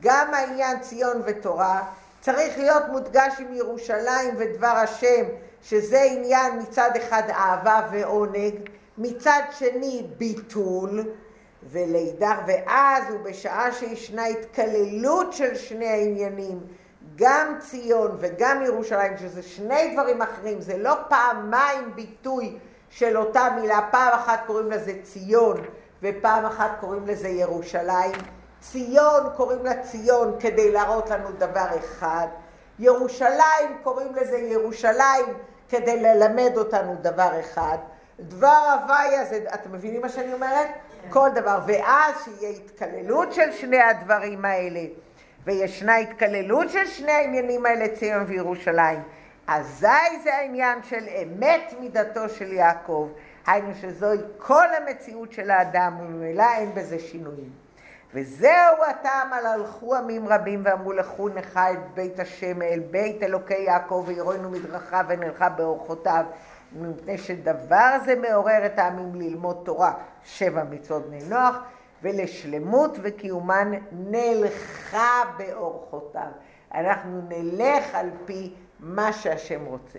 גם 0.00 0.34
העניין 0.34 0.80
ציון 0.80 1.22
ותורה, 1.24 1.82
צריך 2.20 2.58
להיות 2.58 2.82
מודגש 2.92 3.32
עם 3.38 3.54
ירושלים 3.54 4.34
ודבר 4.38 4.66
השם, 4.66 5.24
שזה 5.62 6.02
עניין 6.02 6.58
מצד 6.58 6.90
אחד 6.96 7.22
אהבה 7.30 7.80
ועונג, 7.90 8.54
מצד 8.98 9.42
שני 9.50 10.06
ביטול 10.18 11.04
ולידר, 11.70 12.34
ואז 12.46 13.04
ובשעה 13.12 13.72
שישנה 13.72 14.26
התקללות 14.26 15.32
של 15.32 15.54
שני 15.54 15.88
העניינים, 15.88 16.60
גם 17.16 17.58
ציון 17.58 18.16
וגם 18.18 18.62
ירושלים, 18.62 19.16
שזה 19.18 19.42
שני 19.42 19.92
דברים 19.92 20.22
אחרים, 20.22 20.60
זה 20.60 20.78
לא 20.78 20.94
פעמיים 21.08 21.94
ביטוי 21.94 22.58
של 22.90 23.16
אותה 23.16 23.48
מילה, 23.60 23.80
פעם 23.90 24.12
אחת 24.14 24.40
קוראים 24.46 24.70
לזה 24.70 24.92
ציון 25.02 25.56
ופעם 26.02 26.44
אחת 26.44 26.70
קוראים 26.80 27.06
לזה 27.06 27.28
ירושלים. 27.28 28.12
ציון 28.60 29.22
קוראים 29.36 29.64
לה 29.64 29.82
ציון 29.82 30.36
כדי 30.40 30.72
להראות 30.72 31.10
לנו 31.10 31.32
דבר 31.38 31.66
אחד, 31.78 32.26
ירושלים 32.78 33.78
קוראים 33.82 34.14
לזה 34.14 34.38
ירושלים 34.38 35.26
כדי 35.68 36.00
ללמד 36.00 36.52
אותנו 36.56 36.96
דבר 37.02 37.40
אחד. 37.40 37.78
דבר 38.20 38.76
הוויה 38.82 39.24
זה, 39.24 39.44
אתם 39.54 39.72
מבינים 39.72 40.00
מה 40.00 40.08
שאני 40.08 40.32
אומרת? 40.32 40.68
כן. 41.02 41.10
כל 41.10 41.28
דבר. 41.34 41.58
ואז 41.66 42.14
שיהיה 42.24 42.50
התקללות 42.50 43.32
של 43.32 43.52
שני 43.52 43.80
הדברים 43.80 44.44
האלה, 44.44 44.80
וישנה 45.44 45.96
התקללות 45.96 46.70
של 46.70 46.86
שני 46.86 47.12
העניינים 47.12 47.66
האלה, 47.66 47.88
ציון 47.88 48.24
וירושלים, 48.26 49.02
אזי 49.46 50.20
זה 50.22 50.34
העניין 50.34 50.82
של 50.82 51.04
אמת 51.22 51.74
מידתו 51.80 52.28
של 52.28 52.52
יעקב, 52.52 53.08
היינו 53.46 53.74
שזוהי 53.74 54.18
כל 54.38 54.66
המציאות 54.74 55.32
של 55.32 55.50
האדם, 55.50 55.96
וממילא 56.00 56.44
אין 56.56 56.74
בזה 56.74 56.98
שינויים. 56.98 57.62
וזהו 58.14 58.84
הטעם 58.90 59.32
על 59.32 59.46
הלכו 59.46 59.94
עמים 59.96 60.28
רבים 60.28 60.60
ואמרו 60.64 60.92
לכו 60.92 61.28
נכה 61.28 61.72
את 61.72 61.78
בית 61.94 62.20
השם 62.20 62.62
אל 62.62 62.80
בית 62.90 63.22
אלוקי 63.22 63.58
יעקב 63.58 64.04
ויראנו 64.06 64.50
מדרכה 64.50 65.02
ונלכה 65.08 65.48
באורחותיו 65.48 66.24
מפני 66.74 67.18
שדבר 67.18 67.96
זה 68.04 68.14
מעורר 68.16 68.66
את 68.66 68.78
העמים 68.78 69.14
ללמוד 69.14 69.62
תורה, 69.64 69.94
שבע 70.24 70.64
מצוות 70.64 71.06
בני 71.06 71.24
נוח, 71.28 71.56
ולשלמות 72.02 72.98
וקיומן 73.02 73.72
נלכה 73.92 75.22
באורחותיו. 75.36 76.30
אנחנו 76.74 77.22
נלך 77.28 77.94
על 77.94 78.10
פי 78.24 78.54
מה 78.80 79.12
שהשם 79.12 79.64
רוצה. 79.64 79.98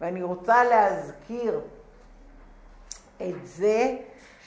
ואני 0.00 0.22
רוצה 0.22 0.64
להזכיר 0.64 1.60
את 3.22 3.46
זה 3.46 3.96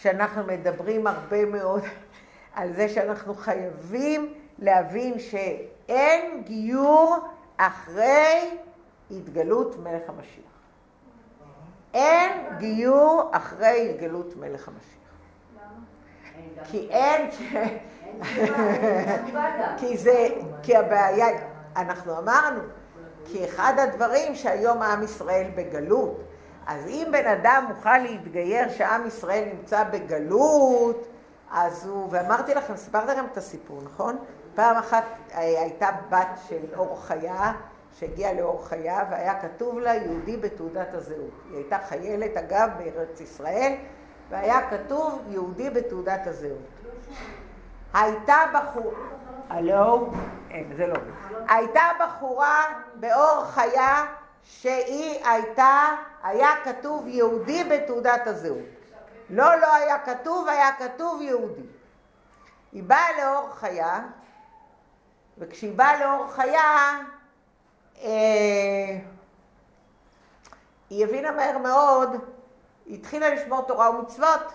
שאנחנו 0.02 0.44
מדברים 0.44 1.08
הרבה 1.08 1.46
מאוד 1.46 1.84
על 2.56 2.74
זה 2.74 2.90
שאנחנו 2.90 3.34
חייבים 3.34 4.34
להבין 4.60 5.20
שאין 5.20 6.44
גיור 6.44 7.18
אחרי 7.58 8.58
התגלות 9.12 9.80
מלך 9.80 10.10
המשיח. 10.10 10.55
אין 11.96 12.32
גיור 12.58 13.30
אחרי 13.32 13.90
התגלות 13.90 14.36
מלך 14.36 14.68
המשיח. 14.68 14.96
כי 16.64 16.88
אין, 16.90 17.30
כי 19.78 19.98
זה, 19.98 20.28
כי 20.64 20.76
הבעיה, 20.76 21.28
אנחנו 21.76 22.18
אמרנו, 22.18 22.60
כי 23.26 23.46
אחד 23.46 23.74
הדברים 23.78 24.36
שהיום 24.36 24.82
עם 24.82 25.04
ישראל 25.04 25.48
בגלות, 25.56 26.24
אז 26.68 26.88
אם 26.88 27.08
בן 27.12 27.28
אדם 27.28 27.66
מוכן 27.68 28.04
להתגייר 28.04 28.70
שעם 28.70 29.08
ישראל 29.08 29.50
נמצא 29.54 29.84
בגלות, 29.84 31.08
אז 31.52 31.88
הוא, 31.88 32.08
ואמרתי 32.12 32.54
לכם, 32.54 32.76
סיפרתי 32.76 33.12
לכם 33.12 33.26
את 33.32 33.38
הסיפור, 33.38 33.82
נכון? 33.84 34.18
פעם 34.56 34.78
אחת 34.78 35.04
הייתה 35.34 35.90
בת 36.10 36.40
של 36.48 36.60
אור 36.78 37.02
חיה, 37.02 37.54
שהגיעה 38.00 38.34
לאור 38.34 38.68
חיה, 38.68 39.04
והיה 39.10 39.42
כתוב 39.42 39.80
לה 39.80 39.96
יהודי 39.96 40.38
בתעודת 40.38 40.94
הזהות. 40.94 41.32
היא 41.50 41.58
הייתה 41.58 41.78
חיילת, 41.90 42.38
אגב, 42.38 42.70
בארץ 42.78 43.22
ישראל, 43.22 43.74
והיה 44.30 44.70
כתוב 44.70 45.24
יהודי 45.30 45.70
בתעודת 45.70 46.28
הזהות. 46.28 46.66
הייתה 47.94 48.36
בחורה, 48.54 48.96
הלו? 49.50 50.12
אין, 50.50 50.74
זה 50.78 50.88
לא. 50.88 50.96
הייתה 51.50 51.84
בחורה 52.00 52.64
באור 52.96 53.46
חיה 53.46 54.06
שהיא 54.44 55.26
הייתה, 55.26 55.80
היה 56.24 56.50
כתוב 56.64 57.08
יהודי 57.08 57.64
בתעודת 57.64 58.28
הזהות. 58.28 58.66
לא, 59.30 59.56
לא 59.56 59.76
היה 59.76 60.00
כתוב, 60.00 60.48
היה 60.48 60.70
כתוב 60.78 61.22
יהודי. 61.22 61.62
היא 62.72 62.84
באה 62.84 63.08
לאור 63.18 63.50
חיה, 63.56 64.00
וכשהיא 65.38 65.78
באה 65.78 66.00
לאור 66.00 66.28
חיה, 66.32 66.62
אה, 66.62 67.00
היא 70.90 71.06
הבינה 71.06 71.32
מהר 71.32 71.58
מאוד, 71.58 72.10
היא 72.86 73.00
התחילה 73.00 73.30
לשמור 73.30 73.62
תורה 73.62 73.90
ומצוות, 73.90 74.52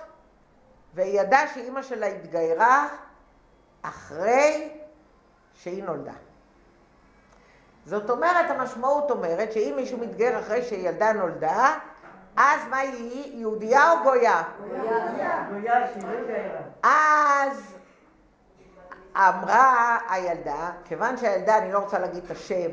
והיא 0.94 1.20
ידעה 1.20 1.48
שאימא 1.54 1.82
שלה 1.82 2.06
התגיירה 2.06 2.88
אחרי 3.82 4.78
שהיא 5.54 5.84
נולדה. 5.84 6.12
זאת 7.86 8.10
אומרת, 8.10 8.50
המשמעות 8.50 9.10
אומרת 9.10 9.52
שאם 9.52 9.72
מישהו 9.76 9.98
מתגייר 9.98 10.38
אחרי 10.38 10.62
שילדה 10.62 11.12
נולדה, 11.12 11.78
אז 12.36 12.60
מה 12.70 12.76
היא? 12.76 13.38
יהודייה 13.38 13.92
או 13.92 14.02
גויה? 14.02 14.42
גויה. 15.50 15.86
אז 16.82 17.74
אמרה 19.16 19.98
הילדה, 20.08 20.70
כיוון 20.84 21.16
שהילדה, 21.16 21.58
אני 21.58 21.72
לא 21.72 21.78
רוצה 21.78 21.98
להגיד 21.98 22.24
את 22.24 22.30
השם, 22.30 22.70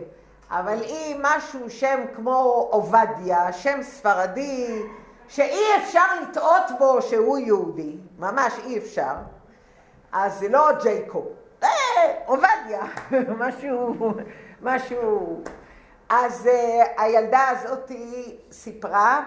אבל 0.50 0.82
היא 0.82 1.16
משהו, 1.22 1.70
שם 1.70 2.00
כמו 2.16 2.68
עובדיה, 2.72 3.54
שם 3.54 3.84
ספרדי, 3.84 4.82
שאי 5.28 5.64
אפשר 5.78 6.22
לטעות 6.22 6.64
בו 6.80 7.02
שהוא 7.02 7.38
יהודי, 7.38 7.98
ממש 8.20 8.54
אי 8.66 8.78
אפשר, 8.78 9.14
אז 10.12 10.40
זה 10.40 10.50
לא 10.50 10.70
ג'ייקוב, 10.82 11.28
אה, 11.64 11.70
עובדיה, 12.26 12.82
משהו, 13.42 13.96
משהו. 14.62 15.44
אז 16.10 16.46
uh, 16.48 17.02
הילדה 17.02 17.48
הזאת 17.50 17.92
סיפרה 18.52 19.24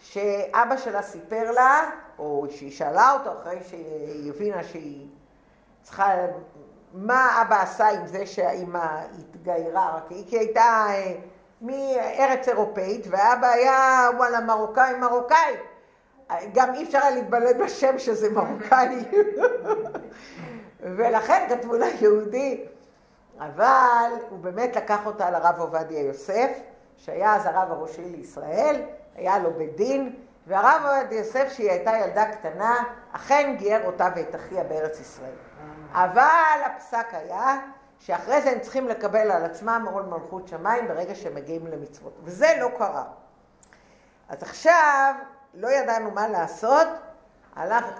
שאבא 0.00 0.76
שלה 0.76 1.02
סיפר 1.02 1.50
לה, 1.50 1.90
או 2.18 2.46
שהיא 2.50 2.72
שאלה 2.72 3.12
אותו 3.12 3.32
אחרי 3.32 3.58
שהיא 3.68 4.30
הבינה 4.30 4.64
שהיא 4.64 5.06
צריכה, 5.82 6.14
מה 6.94 7.42
אבא 7.42 7.62
עשה 7.62 7.88
עם 7.88 8.06
זה 8.06 8.26
שהאימא 8.26 8.86
התגיירה, 9.18 9.98
כי 10.08 10.14
היא 10.14 10.38
הייתה 10.38 10.86
אה, 10.88 11.14
מארץ 11.60 12.48
אירופאית, 12.48 13.06
ואבא 13.10 13.46
היה, 13.46 14.08
וואלה, 14.16 14.40
מרוקאי 14.40 14.94
מרוקאי. 14.98 15.54
גם 16.54 16.74
אי 16.74 16.84
אפשר 16.84 16.98
היה 16.98 17.10
להתבלט 17.10 17.56
בשם 17.56 17.98
שזה 17.98 18.30
מרוקאי. 18.30 19.04
ולכן 20.96 21.46
כתבו 21.48 21.74
לה 21.74 21.86
יהודי. 22.00 22.64
אבל 23.38 24.10
הוא 24.30 24.38
באמת 24.38 24.76
לקח 24.76 25.06
אותה 25.06 25.30
לרב 25.30 25.54
עובדיה 25.60 26.00
יוסף, 26.00 26.50
שהיה 26.96 27.36
אז 27.36 27.46
הרב 27.46 27.72
הראשי 27.72 28.02
לישראל, 28.02 28.82
היה 29.16 29.38
לו 29.38 29.50
בית 29.50 29.76
דין, 29.76 30.16
והרב 30.46 30.82
עובדיה 30.84 31.18
יוסף, 31.18 31.52
שהיא 31.52 31.70
הייתה 31.70 31.92
ילדה 32.04 32.24
קטנה, 32.32 32.84
אכן 33.12 33.54
גייר 33.58 33.86
אותה 33.86 34.08
ואת 34.16 34.34
אחיה 34.34 34.64
בארץ 34.64 35.00
ישראל. 35.00 35.36
אבל 35.92 36.60
הפסק 36.66 37.06
היה 37.12 37.60
שאחרי 37.98 38.42
זה 38.42 38.50
הם 38.50 38.60
צריכים 38.60 38.88
לקבל 38.88 39.30
על 39.30 39.44
עצמם 39.44 39.88
עול 39.92 40.02
מלכות 40.02 40.48
שמיים 40.48 40.88
ברגע 40.88 41.14
שהם 41.14 41.34
מגיעים 41.34 41.66
למצוות. 41.66 42.12
וזה 42.24 42.56
לא 42.60 42.70
קרה. 42.78 43.04
אז 44.28 44.42
עכשיו 44.42 45.14
לא 45.54 45.68
ידענו 45.68 46.10
מה 46.10 46.28
לעשות, 46.28 46.88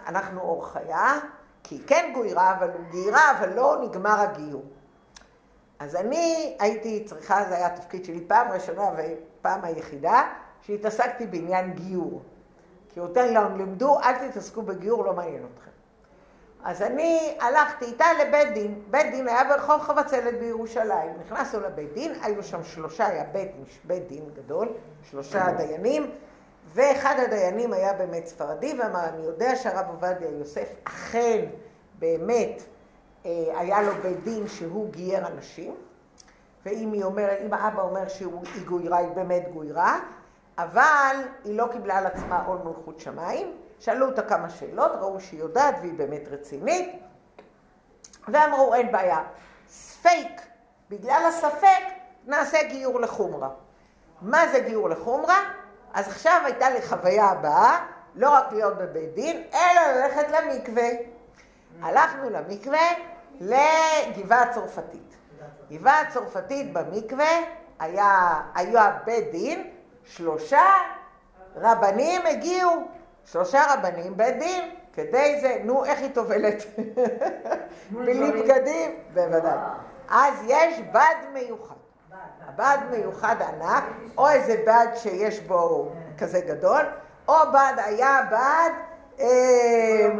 אנחנו 0.06 0.40
אור 0.40 0.66
חיה, 0.66 1.18
כי 1.62 1.74
היא 1.74 1.82
כן 1.86 2.10
גוירה, 2.14 2.54
אבל 2.58 2.70
הוא 2.70 2.84
גיירה, 2.90 3.30
אבל 3.38 3.54
לא 3.54 3.76
נגמר 3.82 4.20
הגיור. 4.20 4.62
אז 5.78 5.96
אני 5.96 6.56
הייתי 6.60 7.04
צריכה, 7.04 7.44
זה 7.48 7.54
היה 7.54 7.66
התפקיד 7.66 8.04
שלי 8.04 8.24
פעם 8.26 8.52
ראשונה 8.52 8.90
ופעם 8.96 9.64
היחידה, 9.64 10.22
שהתעסקתי 10.60 11.26
בעניין 11.26 11.72
גיור. 11.72 12.22
כי 12.88 13.00
אותם 13.00 13.22
לימדו, 13.56 14.00
אל 14.00 14.28
תתעסקו 14.28 14.62
בגיור, 14.62 15.04
לא 15.04 15.12
מעניין 15.12 15.46
אתכם. 15.54 15.71
אז 16.64 16.82
אני 16.82 17.38
הלכתי 17.40 17.84
איתה 17.84 18.04
לבית 18.20 18.54
דין, 18.54 18.82
בית 18.90 19.10
דין 19.10 19.28
היה 19.28 19.44
ברחוב 19.44 19.80
חבצלת 19.80 20.38
בירושלים. 20.38 21.10
נכנסנו 21.20 21.60
לבית 21.60 21.92
דין, 21.92 22.12
היו 22.22 22.42
שם 22.42 22.64
שלושה, 22.64 23.06
היה 23.06 23.24
בית, 23.24 23.50
בית 23.84 24.08
דין 24.08 24.24
גדול, 24.34 24.68
שלושה 25.10 25.52
דיינים, 25.56 26.10
ואחד 26.66 27.14
הדיינים 27.18 27.72
היה 27.72 27.92
באמת 27.92 28.26
ספרדי, 28.26 28.74
ואמר, 28.78 29.04
אני 29.04 29.26
יודע 29.26 29.56
שהרב 29.56 29.86
עובדיה 29.88 30.28
יוסף 30.38 30.68
אכן 30.84 31.44
באמת 31.98 32.62
אה, 33.26 33.30
היה 33.54 33.82
לו 33.82 33.92
בית 34.02 34.24
דין 34.24 34.48
שהוא 34.48 34.90
גייר 34.90 35.26
אנשים, 35.26 35.74
ואם 36.66 36.92
היא 36.92 37.04
אומרת, 37.04 37.38
אם 37.46 37.54
האבא 37.54 37.82
אומר 37.82 38.08
שהיא 38.08 38.28
גוירה, 38.66 38.98
היא 38.98 39.08
באמת 39.08 39.42
גוירה, 39.52 40.00
אבל 40.58 41.16
היא 41.44 41.58
לא 41.58 41.68
קיבלה 41.72 41.98
על 41.98 42.06
עצמה 42.06 42.44
עול 42.46 42.58
מלכות 42.64 43.00
שמיים. 43.00 43.61
שאלו 43.82 44.06
אותה 44.06 44.22
כמה 44.22 44.50
שאלות, 44.50 44.92
ראו 45.00 45.20
שהיא 45.20 45.40
יודעת 45.40 45.74
והיא 45.80 45.94
באמת 45.94 46.22
רצינית, 46.30 47.02
ואמרו 48.28 48.74
אין 48.74 48.92
בעיה, 48.92 49.22
ספייק, 49.68 50.40
בגלל 50.90 51.22
הספק 51.28 51.82
נעשה 52.26 52.62
גיור 52.62 53.00
לחומרה. 53.00 53.48
מה 54.20 54.48
זה 54.48 54.60
גיור 54.60 54.88
לחומרה? 54.88 55.38
אז 55.94 56.08
עכשיו 56.08 56.40
הייתה 56.44 56.70
לי 56.70 56.82
חוויה 56.82 57.24
הבאה, 57.24 57.86
לא 58.14 58.30
רק 58.30 58.52
להיות 58.52 58.78
בבית 58.78 59.14
דין, 59.14 59.42
אלא 59.54 59.92
ללכת 59.92 60.26
למקווה. 60.30 60.88
הלכנו 61.82 62.30
למקווה 62.30 62.88
לגבעה 63.40 64.42
הצרפתית. 64.42 65.16
גבעה 65.70 66.00
הצרפתית 66.00 66.72
במקווה 66.72 67.30
היה, 67.78 68.40
היה 68.54 68.98
בית 69.04 69.30
דין, 69.30 69.70
שלושה 70.04 70.64
רבנים 71.56 72.26
הגיעו, 72.26 72.88
שלושה 73.24 73.62
רבנים, 73.74 74.16
בית 74.16 74.38
דין, 74.38 74.74
כדי 74.92 75.40
זה, 75.40 75.58
נו, 75.64 75.84
איך 75.84 75.98
היא 75.98 76.10
טובלת? 76.14 76.62
בלי 77.90 78.32
בגדים? 78.32 78.90
בוודאי. 79.14 79.58
אז 80.10 80.34
יש 80.46 80.80
בד 80.92 81.14
מיוחד. 81.32 81.74
בד 82.56 82.78
מיוחד 82.90 83.36
ענק, 83.42 83.84
או 84.18 84.28
איזה 84.28 84.62
בד 84.66 84.86
שיש 84.94 85.40
בו 85.40 85.92
כזה 86.18 86.40
גדול, 86.40 86.82
או 87.28 87.34
בד, 87.52 87.74
היה 87.76 88.20
בד, 88.30 88.70
אה, 89.20 90.10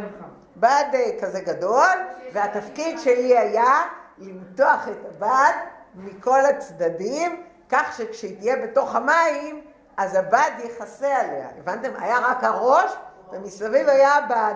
בד 0.57 0.85
אה, 0.93 1.09
כזה 1.21 1.41
גדול, 1.41 1.97
והתפקיד 2.33 2.99
שלי 2.99 3.37
היה 3.37 3.81
למתוח 4.17 4.87
את 4.87 5.05
הבד 5.05 5.53
מכל 5.95 6.45
הצדדים, 6.45 7.43
כך 7.69 7.97
שכשהיא 7.97 8.39
תהיה 8.39 8.55
בתוך 8.55 8.95
המים, 8.95 9.61
אז 9.97 10.15
הבד 10.15 10.51
יכסה 10.59 11.15
עליה. 11.15 11.47
הבנתם? 11.57 11.91
היה 11.97 12.19
רק 12.19 12.43
הראש, 12.43 12.91
ומסביב 13.31 13.89
היה 13.89 14.15
הבד. 14.15 14.53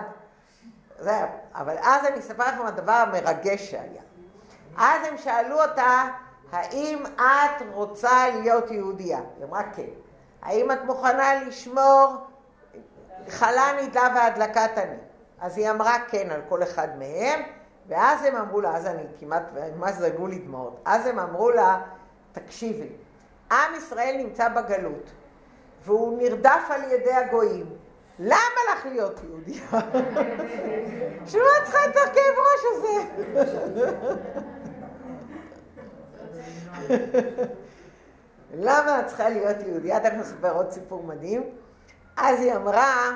זה, 0.98 1.26
אבל 1.54 1.76
אז 1.82 2.06
אני 2.06 2.18
אספר 2.18 2.48
לכם 2.48 2.66
הדבר 2.66 2.92
המרגש 2.92 3.70
שהיה. 3.70 4.02
אז 4.78 5.06
הם 5.06 5.18
שאלו 5.18 5.62
אותה, 5.62 6.04
האם 6.52 7.04
את 7.16 7.62
רוצה 7.72 8.28
להיות 8.28 8.70
יהודייה? 8.70 9.20
היא 9.36 9.44
אמרה 9.44 9.62
כן. 9.62 9.82
האם 10.42 10.72
את 10.72 10.84
מוכנה 10.84 11.34
לשמור 11.34 12.16
חלה 13.28 13.72
נידה 13.80 14.08
והדלקת 14.14 14.70
אני? 14.76 14.96
אז 15.40 15.58
היא 15.58 15.70
אמרה 15.70 15.96
כן 16.08 16.30
על 16.30 16.40
כל 16.48 16.62
אחד 16.62 16.88
מהם, 16.98 17.40
ואז 17.88 18.24
הם 18.24 18.36
אמרו 18.36 18.60
לה, 18.60 18.76
אז 18.76 18.86
אני 18.86 19.02
כמעט, 19.20 19.42
ממש 19.76 19.94
זגו 19.94 20.26
לי 20.26 20.38
דמעות, 20.38 20.80
אז 20.84 21.06
הם 21.06 21.18
אמרו 21.18 21.50
לה, 21.50 21.80
תקשיבי, 22.32 22.88
עם 23.52 23.74
ישראל 23.76 24.14
נמצא 24.18 24.48
בגלות, 24.48 25.10
והוא 25.84 26.18
נרדף 26.22 26.68
על 26.70 26.92
ידי 26.92 27.12
הגויים. 27.12 27.66
למה 28.18 28.60
לך 28.72 28.86
להיות 28.86 29.20
יהודייה? 29.24 29.68
שמה 31.30 31.42
את 31.58 31.64
צריכה 31.64 31.78
את 31.90 31.96
הכאב 31.96 32.34
ראש 32.38 32.62
הזה? 32.72 32.94
למה 38.54 39.00
את 39.00 39.06
צריכה 39.06 39.28
להיות 39.28 39.56
יהודייה? 39.66 40.00
תכף 40.00 40.14
נספר 40.14 40.54
עוד 40.54 40.70
סיפור 40.70 41.02
מדהים. 41.02 41.42
אז 42.16 42.40
היא 42.40 42.54
אמרה, 42.54 43.10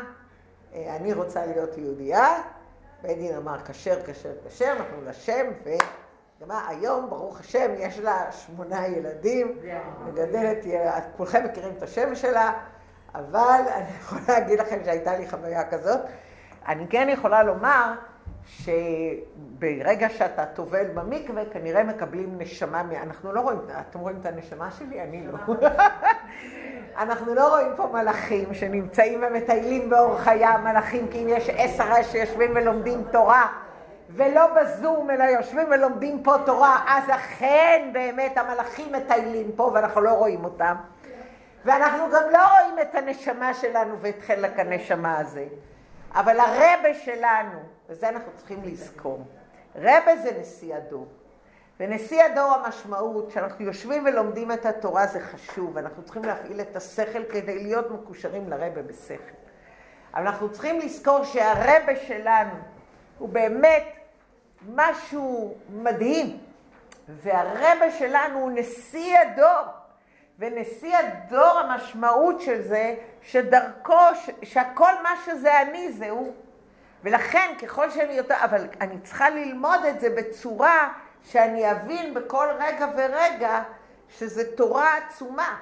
אני 0.74 1.12
רוצה 1.12 1.46
להיות 1.46 1.78
יהודייה. 1.78 2.42
בית 3.02 3.18
דין 3.18 3.36
אמר, 3.36 3.56
כשר, 3.64 4.02
כשר, 4.06 4.32
כשר, 4.48 4.74
נתנו 4.74 5.04
לה 5.04 5.12
שם, 5.12 5.46
ומה, 6.45 6.68
היום, 6.68 7.11
ברוך 7.11 7.40
השם, 7.40 7.70
יש 7.78 7.99
לה 7.99 8.32
שמונה 8.32 8.86
ילדים, 8.86 9.59
מגדלת, 10.07 10.64
כולכם 11.16 11.45
מכירים 11.45 11.72
את 11.78 11.82
השם 11.82 12.14
שלה, 12.14 12.53
אבל 13.14 13.61
אני 13.76 13.86
יכולה 14.01 14.22
להגיד 14.28 14.61
לכם 14.61 14.78
שהייתה 14.84 15.16
לי 15.16 15.28
חוויה 15.28 15.64
כזאת. 15.64 16.01
אני 16.68 16.86
כן 16.88 17.09
יכולה 17.11 17.43
לומר 17.43 17.93
שברגע 18.47 20.09
שאתה 20.09 20.47
טובל 20.47 20.86
במקווה, 20.95 21.43
כנראה 21.53 21.84
מקבלים 21.84 22.38
נשמה, 22.38 22.82
אנחנו 23.03 23.32
לא 23.32 23.40
רואים, 23.40 23.59
אתם 23.80 23.99
רואים 23.99 24.16
את 24.20 24.26
הנשמה 24.26 24.70
שלי? 24.70 25.03
אני 25.03 25.26
לא. 25.26 25.38
אנחנו 27.03 27.34
לא 27.34 27.49
רואים 27.49 27.72
פה 27.76 27.86
מלאכים 27.93 28.55
שנמצאים 28.55 29.24
ומטיילים 29.28 29.90
באורח 29.90 30.20
חיה, 30.20 30.59
מלאכים 30.59 31.09
כי 31.09 31.22
אם 31.22 31.28
יש 31.28 31.51
עשרה 31.57 32.05
שיושבים 32.05 32.51
ולומדים 32.55 33.05
תורה, 33.11 33.49
ולא 34.14 34.46
בזום, 34.54 35.10
אלא 35.10 35.24
יושבים 35.24 35.66
ולומדים 35.70 36.22
פה 36.22 36.34
תורה, 36.46 36.84
אז 36.88 37.04
אכן 37.10 37.90
באמת 37.92 38.38
המלאכים 38.38 38.92
מטיילים 38.92 39.52
פה 39.56 39.70
ואנחנו 39.74 40.00
לא 40.00 40.10
רואים 40.10 40.44
אותם. 40.44 40.74
ואנחנו 41.64 42.04
גם 42.12 42.22
לא 42.32 42.38
רואים 42.38 42.78
את 42.78 42.94
הנשמה 42.94 43.54
שלנו 43.54 43.98
ואת 44.00 44.22
חלק 44.26 44.58
הנשמה 44.58 45.18
הזה. 45.18 45.46
אבל 46.14 46.40
הרבה 46.40 46.94
שלנו, 46.94 47.58
וזה 47.88 48.08
אנחנו 48.08 48.32
צריכים 48.36 48.62
לזכור, 48.64 49.24
רבה 49.76 50.16
זה 50.22 50.30
נשיא 50.40 50.74
הדור. 50.74 51.06
ונשיא 51.80 52.22
הדור 52.22 52.54
המשמעות, 52.54 53.30
שאנחנו 53.30 53.64
יושבים 53.64 54.04
ולומדים 54.04 54.52
את 54.52 54.66
התורה 54.66 55.06
זה 55.06 55.20
חשוב, 55.20 55.78
אנחנו 55.78 56.02
צריכים 56.02 56.24
להפעיל 56.24 56.60
את 56.60 56.76
השכל 56.76 57.24
כדי 57.24 57.62
להיות 57.62 57.90
מקושרים 57.90 58.50
לרבה 58.50 58.82
בשכל. 58.82 59.34
אבל 60.14 60.26
אנחנו 60.26 60.52
צריכים 60.52 60.78
לזכור 60.78 61.24
שהרבה 61.24 61.96
שלנו 61.96 62.54
הוא 63.18 63.28
באמת 63.28 64.01
משהו 64.68 65.54
מדהים, 65.70 66.38
והרבה 67.08 67.90
שלנו 67.98 68.38
הוא 68.38 68.50
נשיא 68.54 69.18
הדור. 69.18 69.82
ונשיא 70.38 70.96
הדור 70.96 71.58
המשמעות 71.58 72.40
של 72.40 72.62
זה, 72.62 72.94
שדרכו, 73.22 74.14
ש, 74.14 74.30
שהכל 74.42 74.92
מה 75.02 75.10
שזה 75.24 75.62
אני 75.62 75.92
זה 75.92 76.10
הוא. 76.10 76.32
ולכן 77.02 77.54
ככל 77.62 77.90
שאני 77.90 78.12
יותר, 78.12 78.34
אבל 78.44 78.66
אני 78.80 79.00
צריכה 79.00 79.30
ללמוד 79.30 79.84
את 79.84 80.00
זה 80.00 80.10
בצורה 80.10 80.92
שאני 81.22 81.70
אבין 81.70 82.14
בכל 82.14 82.48
רגע 82.58 82.86
ורגע 82.96 83.62
שזה 84.08 84.56
תורה 84.56 84.96
עצומה. 84.96 85.56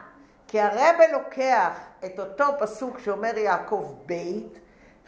כי 0.49 0.61
הרבה 0.61 1.13
לוקח 1.13 1.81
את 2.05 2.19
אותו 2.19 2.45
פסוק 2.59 2.99
שאומר 2.99 3.39
יעקב 3.39 3.95
בית, 4.07 4.59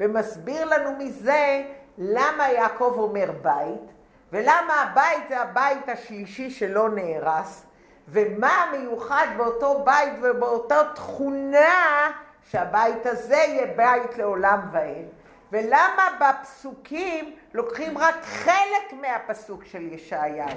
ומסביר 0.01 0.65
לנו 0.65 0.93
מזה 0.99 1.63
למה 1.99 2.49
יעקב 2.51 2.95
אומר 2.97 3.31
בית, 3.43 3.93
ולמה 4.33 4.83
הבית 4.83 5.29
זה 5.29 5.41
הבית 5.41 5.89
השלישי 5.89 6.51
שלא 6.51 6.89
נהרס, 6.89 7.67
ומה 8.09 8.63
המיוחד 8.63 9.27
באותו 9.37 9.85
בית 9.85 10.13
ובאותה 10.23 10.81
תכונה 10.95 12.11
שהבית 12.51 13.07
הזה 13.07 13.37
יהיה 13.37 13.67
בית 13.77 14.19
לעולם 14.19 14.61
ועד. 14.73 15.07
ולמה 15.53 16.03
בפסוקים 16.21 17.37
לוקחים 17.55 17.99
רק 17.99 18.15
חלק 18.23 18.93
מהפסוק 19.01 19.65
של 19.65 19.93
ישעיהו? 19.93 20.49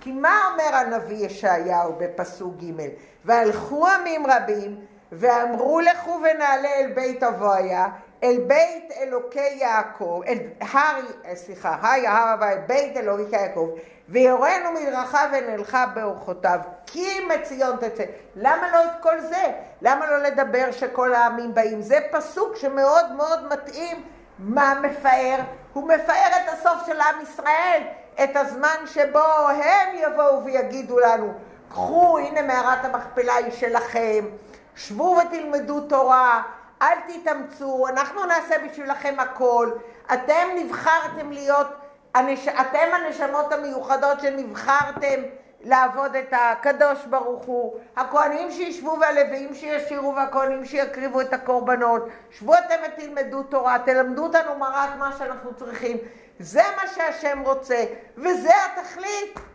כי 0.00 0.12
מה 0.12 0.40
אומר 0.52 0.74
הנביא 0.74 1.26
ישעיהו 1.26 1.92
בפסוק 1.98 2.54
ג' 2.54 2.88
והלכו 3.24 3.88
עמים 3.88 4.26
רבים 4.26 4.80
ואמרו 5.12 5.80
לכו 5.80 6.20
ונעלה 6.20 6.68
אל 6.68 6.92
בית 6.94 7.22
אבויה 7.22 7.86
אל 8.24 8.40
בית 8.46 8.92
אלוקי 9.00 9.54
יעקב, 9.54 10.20
אל 10.26 10.38
הר, 10.60 11.00
סליחה, 11.34 11.76
הר 11.80 12.08
הר 12.08 12.32
הוויה, 12.32 12.56
בית 12.56 12.96
אלוקי 12.96 13.36
יעקב, 13.36 13.70
ויורנו 14.08 14.72
מדרכה 14.72 15.26
ונלכה 15.32 15.86
באורחותיו, 15.86 16.58
כי 16.86 17.20
מציון 17.24 17.76
תצא. 17.76 18.04
למה 18.36 18.72
לא 18.72 18.84
את 18.84 19.02
כל 19.02 19.20
זה? 19.20 19.52
למה 19.82 20.06
לא 20.06 20.18
לדבר 20.18 20.72
שכל 20.72 21.14
העמים 21.14 21.54
באים? 21.54 21.82
זה 21.82 21.98
פסוק 22.10 22.56
שמאוד 22.56 23.12
מאוד 23.12 23.52
מתאים 23.52 24.02
מה 24.38 24.74
מפאר? 24.82 25.36
הוא 25.72 25.88
מפאר 25.88 26.30
את 26.36 26.52
הסוף 26.52 26.86
של 26.86 27.00
עם 27.00 27.22
ישראל, 27.22 27.82
את 28.24 28.36
הזמן 28.36 28.76
שבו 28.86 29.48
הם 29.48 29.94
יבואו 29.94 30.44
ויגידו 30.44 30.98
לנו, 30.98 31.32
קחו, 31.68 32.18
הנה 32.18 32.42
מערת 32.42 32.84
המכפלה 32.84 33.34
היא 33.34 33.50
שלכם, 33.52 34.24
שבו 34.76 35.18
ותלמדו 35.18 35.80
תורה, 35.80 36.42
אל 36.82 36.96
תתאמצו, 37.08 37.88
אנחנו 37.88 38.24
נעשה 38.24 38.54
בשבילכם 38.58 39.14
הכל, 39.18 39.70
אתם 40.12 40.48
נבחרתם 40.56 41.32
להיות, 41.32 41.66
אתם 42.60 42.88
הנשמות 42.94 43.52
המיוחדות 43.52 44.20
שנבחרתם 44.20 45.22
לעבוד 45.64 46.16
את 46.16 46.32
הקדוש 46.32 47.04
ברוך 47.04 47.42
הוא, 47.44 47.80
הכהנים 47.96 48.50
שישבו 48.50 48.96
והלוויים 49.00 49.54
שישירו 49.54 50.14
והכהנים 50.14 50.64
שיקריבו 50.64 51.20
את 51.20 51.32
הקורבנות, 51.32 52.08
שבו 52.30 52.54
אתם 52.54 52.74
ותלמדו 52.86 53.42
תורה, 53.42 53.78
תלמדו 53.84 54.22
אותנו 54.22 54.58
מראת 54.58 54.90
מה 54.98 55.12
שאנחנו 55.18 55.54
צריכים, 55.54 55.96
זה 56.38 56.62
מה 56.76 56.86
שהשם 56.86 57.40
רוצה, 57.40 57.84
וזה 58.16 58.50
התכלית. 58.66 59.53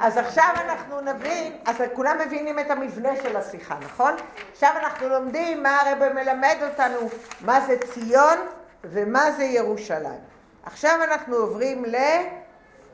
אז 0.00 0.16
עכשיו 0.16 0.52
אנחנו 0.64 1.00
נבין, 1.00 1.56
אז 1.66 1.76
כולם 1.94 2.18
מבינים 2.26 2.58
את 2.58 2.70
המבנה 2.70 3.16
של 3.22 3.36
השיחה, 3.36 3.76
נכון? 3.80 4.14
עכשיו 4.52 4.72
אנחנו 4.76 5.08
לומדים 5.08 5.62
מה 5.62 5.80
הרב 5.80 6.12
מלמד 6.12 6.56
אותנו, 6.62 7.08
מה 7.40 7.60
זה 7.60 7.76
ציון 7.78 8.38
ומה 8.84 9.30
זה 9.30 9.44
ירושלים. 9.44 10.20
עכשיו 10.62 10.98
אנחנו 11.04 11.36
עוברים 11.36 11.84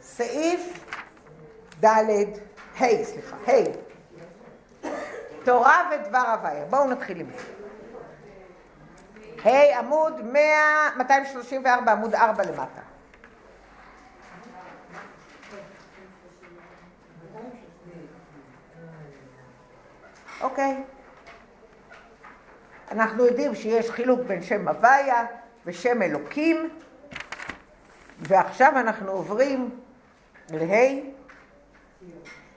לסעיף 0.01 0.85
ד', 1.85 1.87
ה', 2.80 3.05
סליחה, 3.05 3.37
ה', 3.47 3.85
תורה 5.45 5.91
ודבר 5.91 6.18
הוויה. 6.18 6.64
בואו 6.64 6.91
נתחיל 6.91 7.20
עם 7.20 7.26
זה. 7.30 7.45
ה', 9.49 9.78
עמוד 9.78 10.20
100, 10.24 10.41
234, 10.97 11.93
עמוד 11.93 12.14
4 12.14 12.43
למטה. 12.43 12.93
אוקיי. 20.45 20.82
אנחנו 22.90 23.26
יודעים 23.26 23.55
שיש 23.55 23.90
חילוק 23.90 24.20
בין 24.26 24.42
שם 24.42 24.68
הוויה 24.68 25.26
ושם 25.66 26.03
אלוקים, 26.03 26.70
ועכשיו 28.20 28.72
אנחנו 28.76 29.11
עוברים 29.12 29.70
לה' 30.51 31.01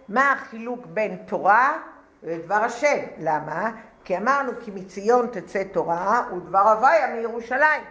מה 0.09 0.31
החילוק 0.31 0.85
בין 0.85 1.15
תורה 1.15 1.77
לדבר 2.23 2.55
השם? 2.55 2.97
למה? 3.19 3.71
כי 4.03 4.17
אמרנו 4.17 4.51
כי 4.59 4.71
מציון 4.71 5.27
תצא 5.27 5.63
תורה 5.63 6.23
ודבר 6.37 6.59
הוויה 6.69 7.15
מירושלים. 7.15 7.83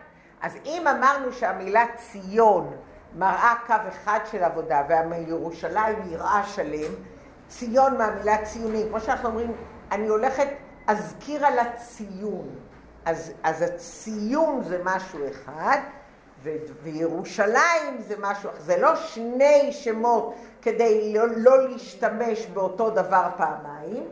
אז 0.42 0.56
אם 0.64 0.86
אמרנו 0.88 1.32
שהמילה 1.32 1.84
ציון 1.96 2.76
מראה 3.14 3.54
קו 3.66 3.74
אחד 3.88 4.18
של 4.30 4.44
עבודה 4.44 4.82
ומירושלים 4.88 5.96
יראה 6.10 6.42
שלם, 6.46 6.92
ציון 7.48 7.98
מהמילה 7.98 8.44
ציונים, 8.44 8.88
כמו 8.88 9.00
שאנחנו 9.00 9.28
אומרים, 9.28 9.52
אני 9.92 10.08
הולכת, 10.08 10.48
אזכיר 10.86 11.46
על 11.46 11.58
הציון. 11.58 12.48
אז, 13.04 13.32
אז 13.42 13.62
הציון 13.62 14.62
זה 14.62 14.80
משהו 14.84 15.18
אחד, 15.30 15.78
וירושלים 16.82 18.00
זה 18.08 18.14
משהו 18.20 18.50
אחר. 18.50 18.60
זה 18.60 18.76
לא 18.76 18.96
שני 18.96 19.72
שמות 19.72 20.34
כדי 20.62 21.14
לא, 21.14 21.24
לא 21.36 21.68
להשתמש 21.68 22.46
באותו 22.46 22.90
דבר 22.90 23.28
פעמיים, 23.36 24.04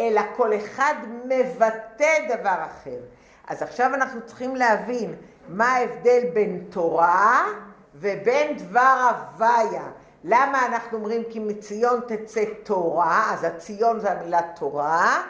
אלא 0.00 0.22
כל 0.36 0.56
אחד 0.56 0.94
מבטא 1.24 2.26
דבר 2.28 2.64
אחר. 2.64 2.98
אז 3.46 3.62
עכשיו 3.62 3.94
אנחנו 3.94 4.20
צריכים 4.26 4.56
להבין 4.56 5.14
מה 5.48 5.68
ההבדל 5.72 6.20
בין 6.34 6.64
תורה 6.70 7.46
ובין 7.94 8.56
דבר 8.56 9.10
הוויה. 9.36 9.84
למה 10.24 10.66
אנחנו 10.66 10.98
אומרים 10.98 11.22
כי 11.30 11.38
מציון 11.38 12.00
תצא 12.08 12.44
תורה, 12.62 13.32
אז 13.32 13.44
הציון 13.44 14.00
זה 14.00 14.12
המילה 14.12 14.40
תורה, 14.56 15.22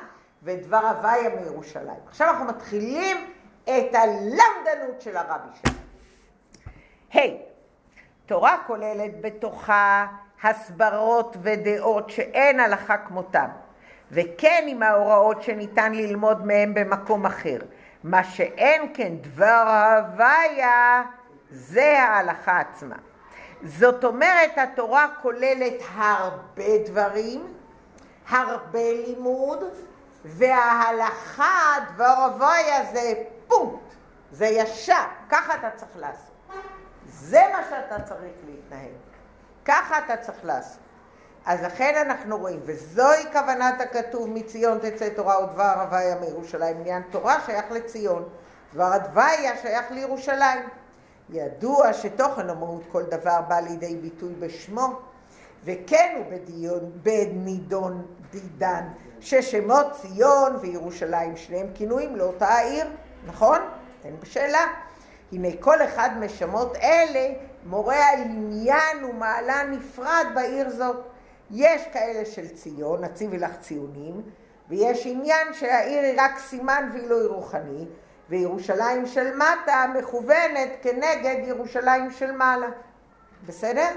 ודבר 0.42 0.76
הוויה 0.86 1.28
מירושלים. 1.40 2.00
עכשיו 2.08 2.28
אנחנו 2.30 2.44
מתחילים 2.44 3.16
את 3.64 3.94
הלמדנות 3.94 5.00
של 5.00 5.16
הרבי 5.16 5.48
שלנו. 5.62 5.78
היי, 7.12 7.38
hey, 7.38 7.50
תורה 8.26 8.56
כוללת 8.66 9.20
בתוכה 9.20 10.06
הסברות 10.42 11.36
ודעות 11.42 12.10
שאין 12.10 12.60
הלכה 12.60 12.96
כמותם, 12.96 13.48
וכן 14.10 14.64
עם 14.68 14.82
ההוראות 14.82 15.42
שניתן 15.42 15.92
ללמוד 15.92 16.46
מהם 16.46 16.74
במקום 16.74 17.26
אחר. 17.26 17.58
מה 18.04 18.24
שאין 18.24 18.82
כן 18.94 19.16
דבר 19.16 19.64
ההוויה 19.66 21.02
זה 21.50 22.02
ההלכה 22.02 22.60
עצמה. 22.60 22.96
זאת 23.64 24.04
אומרת, 24.04 24.50
התורה 24.56 25.08
כוללת 25.22 25.82
הרבה 25.94 26.78
דברים, 26.86 27.54
הרבה 28.28 28.92
לימוד, 29.06 29.64
וההלכה, 30.24 31.74
דבר 31.94 32.04
הוויה 32.24 32.84
זה 32.92 33.14
פונקט, 33.46 33.94
זה 34.32 34.46
ישר, 34.46 35.04
ככה 35.28 35.54
אתה 35.54 35.70
צריך 35.76 35.90
לעשות. 35.96 36.30
זה 37.08 37.40
מה 37.52 37.62
שאתה 37.70 38.02
צריך 38.02 38.32
להתנהל. 38.46 38.92
ככה 39.64 39.98
אתה 39.98 40.16
צריך 40.16 40.44
לעשות. 40.44 40.80
אז 41.46 41.62
לכן 41.62 41.94
אנחנו 42.06 42.38
רואים, 42.38 42.60
וזוהי 42.64 43.24
כוונת 43.32 43.80
הכתוב 43.80 44.28
מציון 44.28 44.78
תצא 44.78 45.08
תורה 45.08 45.44
ודבר 45.44 45.80
הוויה 45.80 46.14
מירושלים. 46.14 46.76
עניין 46.76 47.02
תורה 47.10 47.36
שייך 47.46 47.64
לציון, 47.70 48.28
דבר 48.72 48.92
הדוויה 48.92 49.56
שייך 49.62 49.90
לירושלים. 49.90 50.68
ידוע 51.32 51.92
שתוכן 51.92 52.50
המהות 52.50 52.82
כל 52.92 53.02
דבר 53.02 53.40
בא 53.48 53.60
לידי 53.60 53.96
ביטוי 53.96 54.34
בשמו, 54.34 54.98
וכן 55.64 56.14
הוא 56.16 56.24
בדיון, 56.30 56.90
בנידון 57.02 58.06
דידן, 58.30 58.84
ששמות 59.20 59.86
ציון 59.92 60.56
וירושלים 60.60 61.36
שניהם 61.36 61.66
כינויים 61.74 62.16
לאותה 62.16 62.48
העיר, 62.48 62.86
נכון? 63.26 63.60
אין 64.04 64.20
בשאלה. 64.20 64.66
הנה 65.32 65.48
כל 65.60 65.82
אחד 65.82 66.10
משמות 66.20 66.76
אלה 66.76 67.34
מורה 67.66 68.08
על 68.08 68.20
עניין 68.20 69.04
ומעלה 69.04 69.62
נפרד 69.62 70.26
בעיר 70.34 70.70
זאת. 70.70 70.96
יש 71.50 71.82
כאלה 71.92 72.24
של 72.24 72.48
ציון, 72.48 73.04
הציבי 73.04 73.38
לך 73.38 73.56
ציונים, 73.60 74.22
ויש 74.68 75.06
עניין 75.06 75.52
שהעיר 75.52 76.02
היא 76.02 76.20
רק 76.20 76.38
סימן 76.38 76.90
ואילו 76.92 77.20
היא 77.20 77.28
רוחני, 77.28 77.86
וירושלים 78.30 79.06
של 79.06 79.36
מטה 79.36 79.86
מכוונת 79.98 80.68
כנגד 80.82 81.36
ירושלים 81.44 82.10
של 82.10 82.32
מעלה. 82.32 82.68
בסדר? 83.46 83.88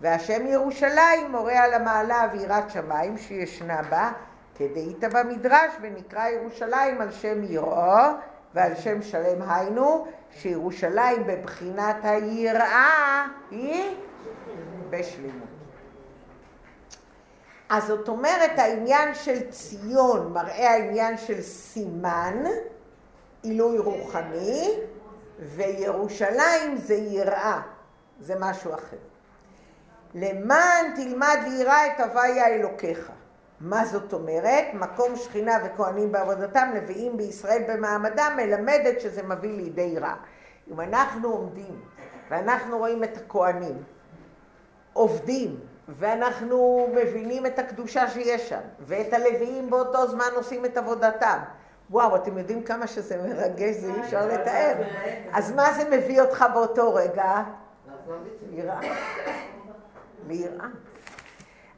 והשם 0.00 0.46
ירושלים 0.46 1.30
מורה 1.30 1.64
על 1.64 1.74
המעלה 1.74 2.28
ויראת 2.32 2.70
שמיים 2.70 3.18
שישנה 3.18 3.82
בה, 3.82 4.12
כדאיתא 4.54 5.08
במדרש 5.08 5.72
ונקרא 5.80 6.28
ירושלים 6.28 7.00
על 7.00 7.12
שם 7.12 7.44
יראו 7.44 8.12
ועל 8.54 8.74
שם 8.74 9.02
שלם 9.02 9.50
היינו, 9.50 10.06
שירושלים 10.30 11.26
בבחינת 11.26 11.96
היראה 12.02 13.26
היא 13.50 13.96
בשלמות. 14.90 15.48
אז 17.68 17.84
זאת 17.84 18.08
אומרת 18.08 18.58
העניין 18.58 19.14
של 19.14 19.50
ציון 19.50 20.32
מראה 20.32 20.70
העניין 20.70 21.16
של 21.18 21.40
סימן, 21.42 22.44
עילוי 23.46 23.78
רוחני, 23.78 24.80
וירושלים 25.38 26.76
זה 26.76 26.94
יראה, 26.94 27.60
זה 28.20 28.34
משהו 28.40 28.74
אחר. 28.74 28.96
למען 30.14 30.94
תלמד 30.96 31.36
ליראה 31.48 31.86
את 31.86 32.00
הוויה 32.00 32.46
אלוקיך. 32.46 33.10
מה 33.60 33.84
זאת 33.84 34.12
אומרת? 34.12 34.64
מקום 34.74 35.16
שכינה 35.16 35.58
וכהנים 35.64 36.12
בעבודתם, 36.12 36.70
לוויים 36.74 37.16
בישראל 37.16 37.62
במעמדם, 37.68 38.32
מלמדת 38.36 39.00
שזה 39.00 39.22
מביא 39.22 39.56
לידי 39.56 39.98
רע. 39.98 40.14
אם 40.70 40.80
אנחנו 40.80 41.28
עומדים 41.28 41.80
ואנחנו 42.30 42.78
רואים 42.78 43.04
את 43.04 43.16
הכהנים 43.16 43.82
עובדים, 44.92 45.60
ואנחנו 45.88 46.88
מבינים 46.94 47.46
את 47.46 47.58
הקדושה 47.58 48.10
שיש 48.10 48.48
שם, 48.48 48.60
ואת 48.80 49.12
הלוויים 49.12 49.70
באותו 49.70 50.08
זמן 50.08 50.28
עושים 50.34 50.64
את 50.64 50.76
עבודתם, 50.76 51.38
וואו, 51.90 52.16
אתם 52.16 52.38
יודעים 52.38 52.62
כמה 52.62 52.86
שזה 52.86 53.16
מרגש, 53.16 53.74
זה 53.74 53.94
אי 53.94 54.00
אפשר 54.00 54.26
לתאר. 54.26 54.74
אז 55.32 55.52
מה 55.52 55.72
זה 55.72 55.96
מביא 55.96 56.20
אותך 56.20 56.44
באותו 56.54 56.94
רגע? 56.94 57.42
ליראה. 58.50 58.80
ליראה. 60.28 60.66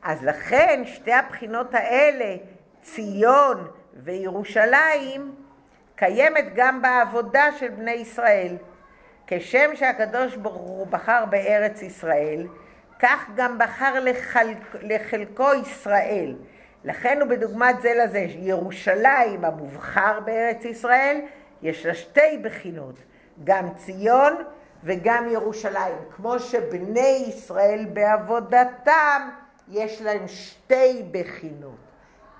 אז 0.02 0.24
לכן 0.24 0.82
שתי 0.84 1.12
הבחינות 1.12 1.74
האלה, 1.74 2.36
ציון 2.82 3.68
וירושלים, 3.94 5.34
קיימת 5.96 6.44
גם 6.54 6.82
בעבודה 6.82 7.52
של 7.59 7.68
בני 7.68 7.90
ישראל. 7.90 8.56
כשם 9.26 9.70
שהקדוש 9.74 10.36
ברוך 10.36 10.56
הוא 10.56 10.86
בחר 10.86 11.24
בארץ 11.30 11.82
ישראל, 11.82 12.46
כך 12.98 13.30
גם 13.36 13.59
בחר 13.59 14.00
לחלק, 14.00 14.56
לחלקו 14.82 15.54
ישראל. 15.54 16.34
לכן 16.84 17.20
הוא 17.20 17.28
בדוגמת 17.28 17.80
זה 17.82 17.94
לזה, 17.94 18.18
ירושלים 18.18 19.44
המובחר 19.44 20.20
בארץ 20.20 20.64
ישראל, 20.64 21.20
יש 21.62 21.86
לה 21.86 21.94
שתי 21.94 22.38
בחינות, 22.42 22.94
גם 23.44 23.74
ציון 23.74 24.36
וגם 24.84 25.28
ירושלים. 25.30 25.94
כמו 26.16 26.38
שבני 26.38 27.24
ישראל 27.28 27.86
בעבודתם 27.92 29.28
יש 29.68 30.02
להם 30.02 30.28
שתי 30.28 31.04
בחינות. 31.10 31.88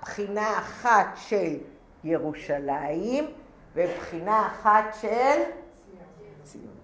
בחינה 0.01 0.59
אחת 0.59 1.07
של 1.15 1.57
ירושלים 2.03 3.27
ובחינה 3.75 4.47
אחת 4.47 4.83
של 5.01 5.41
ציון. 6.43 6.79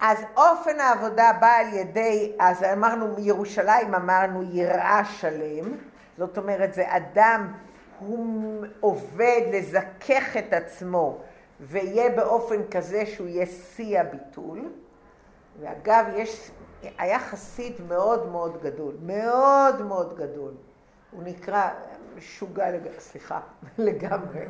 אז 0.00 0.18
אופן 0.36 0.80
העבודה 0.80 1.32
בא 1.40 1.52
על 1.52 1.74
ידי, 1.74 2.32
אז 2.38 2.62
אמרנו 2.62 3.14
מירושלים, 3.16 3.94
אמרנו 3.94 4.42
יראה 4.42 5.04
שלם, 5.04 5.76
זאת 6.18 6.38
אומרת 6.38 6.74
זה 6.74 6.96
אדם, 6.96 7.52
הוא 7.98 8.64
עובד 8.80 9.40
לזכך 9.52 10.36
את 10.38 10.52
עצמו 10.52 11.18
ויהיה 11.60 12.10
באופן 12.16 12.68
כזה 12.70 13.06
שהוא 13.06 13.28
יהיה 13.28 13.46
שיא 13.46 14.00
הביטול. 14.00 14.72
ואגב, 15.60 16.04
יש 16.14 16.50
היה 16.98 17.18
חסיד 17.18 17.74
מאוד 17.88 18.28
מאוד 18.28 18.62
גדול, 18.62 18.94
מאוד 19.02 19.82
מאוד 19.82 20.16
גדול. 20.16 20.52
הוא 21.10 21.22
נקרא, 21.22 21.70
משוגע, 22.16 22.70
לג... 22.70 22.98
סליחה, 22.98 23.40
לגמרי. 23.78 24.40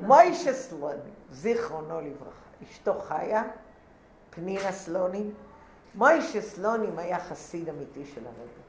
מוישה 0.00 0.52
סלוני, 0.52 1.10
זיכרונו 1.30 2.00
לברכה. 2.00 2.44
אשתו 2.62 3.00
חיה, 3.00 3.42
פנינה 4.30 4.72
סלוני. 4.72 5.30
מוישה 5.94 6.40
סלונים 6.40 6.98
היה 6.98 7.18
חסיד 7.18 7.68
אמיתי 7.68 8.04
של 8.04 8.26
הרבי. 8.26 8.63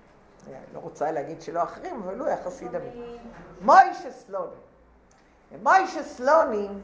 לא 0.73 0.79
רוצה 0.79 1.11
להגיד 1.11 1.41
שלא 1.41 1.63
אחרים, 1.63 2.01
אבל 2.03 2.19
הוא 2.19 2.27
היה 2.27 2.37
חסיד 2.43 2.75
אמיתי. 2.75 3.17
מוישה 3.61 4.11
סלונים. 4.11 4.59
מוישה 5.63 6.03
סלונים 6.03 6.81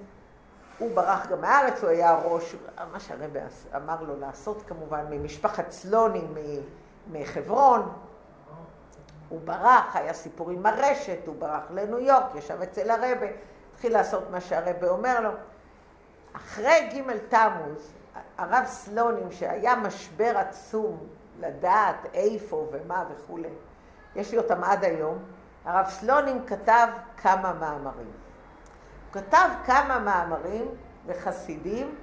הוא 0.82 0.96
ברח 0.96 1.28
גם 1.28 1.42
מהארץ, 1.42 1.82
הוא 1.82 1.90
היה 1.90 2.20
ראש, 2.24 2.56
מה 2.92 3.00
שהרבא 3.00 3.40
אמר 3.76 4.04
לו 4.04 4.20
לעשות 4.20 4.64
כמובן, 4.68 5.06
ממשפחת 5.10 5.72
סלוני 5.72 6.22
מחברון. 7.12 7.92
הוא 9.30 9.40
ברח, 9.44 9.96
היה 9.96 10.14
סיפור 10.14 10.50
עם 10.50 10.66
הרשת, 10.66 11.20
הוא 11.26 11.36
ברח 11.40 11.64
לניו 11.70 12.00
יורק, 12.00 12.36
ישב 12.36 12.62
אצל 12.62 12.90
הרבה, 12.90 13.28
התחיל 13.74 13.94
לעשות 13.94 14.30
מה 14.30 14.42
שהרבה 14.42 14.90
אומר 14.90 15.20
לו. 15.20 15.30
אחרי 16.34 16.90
ג' 16.94 17.18
תמוז, 17.30 17.92
הרב 18.38 18.64
סלונים, 18.66 19.32
שהיה 19.32 19.76
משבר 19.76 20.38
עצום 20.38 21.08
לדעת 21.42 22.06
איפה 22.14 22.68
ומה 22.72 23.06
וכולי, 23.12 23.50
יש 24.16 24.32
לי 24.32 24.38
אותם 24.38 24.64
עד 24.64 24.84
היום, 24.84 25.18
הרב 25.66 25.86
סלונים 25.90 26.46
כתב 26.46 26.88
כמה 27.18 27.54
מאמרים. 27.54 28.12
כתב 29.12 29.50
כמה 29.66 30.00
מאמרים 30.00 30.66
לחסידים 31.08 31.96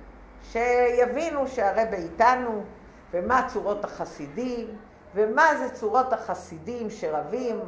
שיבינו 0.42 1.48
שהרבה 1.48 1.96
איתנו 1.96 2.64
ומה 3.10 3.46
צורות 3.48 3.84
החסידים 3.84 4.76
ומה 5.14 5.46
זה 5.58 5.74
צורות 5.74 6.12
החסידים 6.12 6.90
שרבים, 6.90 7.60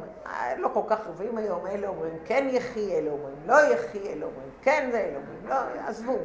לא 0.57 0.69
כל 0.73 0.81
כך 0.87 1.07
רבים 1.07 1.37
היום, 1.37 1.67
אלה 1.67 1.87
אומרים 1.87 2.13
כן 2.25 2.47
יחי, 2.51 2.97
אלה 2.97 3.11
אומרים 3.11 3.35
לא 3.45 3.73
יחי, 3.73 4.13
אלה 4.13 4.25
אומרים 4.25 4.49
כן 4.61 4.89
זה, 4.91 4.99
אלה 4.99 5.17
אומרים 5.17 5.47
לא, 5.47 5.87
עזבו, 5.87 6.17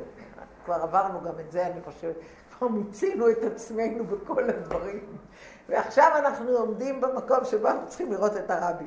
כבר 0.64 0.74
עברנו 0.74 1.20
גם 1.20 1.40
את 1.40 1.52
זה, 1.52 1.66
אני 1.66 1.80
חושבת, 1.84 2.16
כבר 2.58 2.68
מיצינו 2.68 3.30
את 3.30 3.44
עצמנו 3.44 4.04
בכל 4.04 4.50
הדברים, 4.50 5.16
ועכשיו 5.68 6.10
אנחנו 6.14 6.50
עומדים 6.50 7.00
במקום 7.00 7.44
שבו 7.44 7.68
אנחנו 7.68 7.86
צריכים 7.88 8.12
לראות 8.12 8.36
את 8.36 8.50
הרבי. 8.50 8.84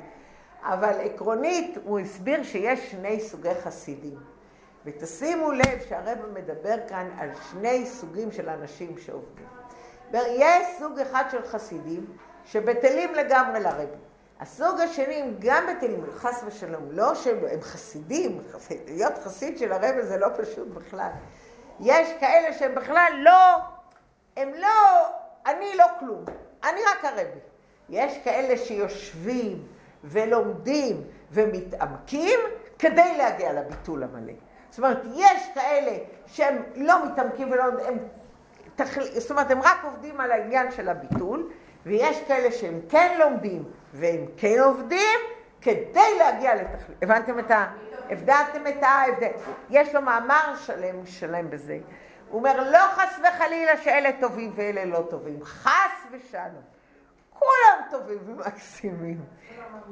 אבל 0.62 0.94
עקרונית 1.04 1.78
הוא 1.84 2.00
הסביר 2.00 2.44
שיש 2.44 2.92
שני 2.92 3.20
סוגי 3.20 3.56
חסידים. 3.64 4.20
ותשימו 4.86 5.52
לב 5.52 5.80
שהרב 5.90 6.18
מדבר 6.34 6.76
כאן 6.88 7.10
על 7.18 7.30
שני 7.52 7.86
סוגים 7.86 8.32
של 8.32 8.50
אנשים 8.50 8.98
שעובדים. 8.98 9.46
יש 10.14 10.68
סוג 10.80 11.00
אחד 11.00 11.24
של 11.32 11.46
חסידים 11.46 12.06
שבטלים 12.46 13.14
לגמרי 13.14 13.60
לרבי. 13.60 13.98
הסוג 14.40 14.80
השני 14.80 15.16
הם 15.16 15.36
גם 15.40 15.64
בטלים, 15.68 16.06
חס 16.16 16.44
ושלום, 16.48 16.92
לא 16.92 17.16
שהם 17.16 17.38
חסידים, 17.62 18.42
להיות 18.88 19.14
חסיד 19.24 19.58
של 19.58 19.72
הרבי 19.72 20.02
זה 20.02 20.18
לא 20.18 20.28
פשוט 20.38 20.68
בכלל. 20.68 21.10
יש 21.80 22.08
כאלה 22.20 22.54
שהם 22.54 22.76
בכלל 22.76 23.12
לא, 23.18 23.58
הם 24.38 24.50
לא, 24.54 25.08
אני 25.46 25.76
לא 25.76 25.86
כלום, 26.00 26.26
אני 26.64 26.80
רק 26.92 27.06
הרבי. 27.06 27.40
יש 27.90 28.18
כאלה 28.24 28.58
שיושבים 28.58 29.68
ולומדים 30.04 31.04
ומתעמקים 31.32 32.40
כדי 32.80 33.18
להגיע 33.18 33.54
לביטול 33.54 34.04
המלא. 34.04 34.34
זאת 34.70 34.78
אומרת, 34.78 34.98
יש 35.16 35.50
כאלה 35.54 35.98
שהם 36.28 36.64
לא 36.76 37.06
מתעמקים 37.06 37.52
ולא... 37.52 37.64
הם, 37.64 37.98
תחל... 38.76 39.02
זאת 39.20 39.32
אומרת, 39.32 39.52
הם 39.52 39.62
רק 39.62 39.78
עובדים 39.84 40.20
על 40.22 40.32
העניין 40.32 40.72
של 40.72 40.90
הביטול, 40.90 41.50
ויש 41.86 42.18
כאלה 42.28 42.52
שהם 42.52 42.80
כן 42.90 43.16
לומדים 43.20 43.64
והם 43.94 44.26
כן 44.38 44.60
עובדים 44.60 45.20
כדי 45.62 46.18
להגיע 46.18 46.56
לתכלית. 46.56 47.04
הבנתם 47.04 47.40
את 47.40 47.52
ה... 47.52 47.68
הבדלתם 48.10 48.68
את 48.68 48.84
ההבדל. 48.84 49.32
יש 49.70 49.96
לו 49.96 50.02
מאמר 50.02 50.56
שלם 50.66 51.06
שלם 51.06 51.50
בזה. 51.50 51.78
הוא 52.30 52.40
אומר, 52.40 52.72
לא 52.72 52.88
חס 52.92 53.20
וחלילה 53.20 53.78
שאלה 53.78 54.10
טובים 54.20 54.52
ואלה 54.56 54.86
לא 54.86 55.08
טובים. 55.10 55.44
חס 55.44 56.08
ושלום. 56.12 56.62
כולם 57.40 57.82
טובים 57.92 58.18
ומקסימים. 58.26 59.22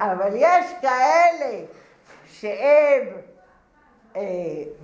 אבל 0.01 0.31
יש 0.35 0.65
כאלה 0.81 1.65
שהם 2.25 3.07
אה, 4.15 4.21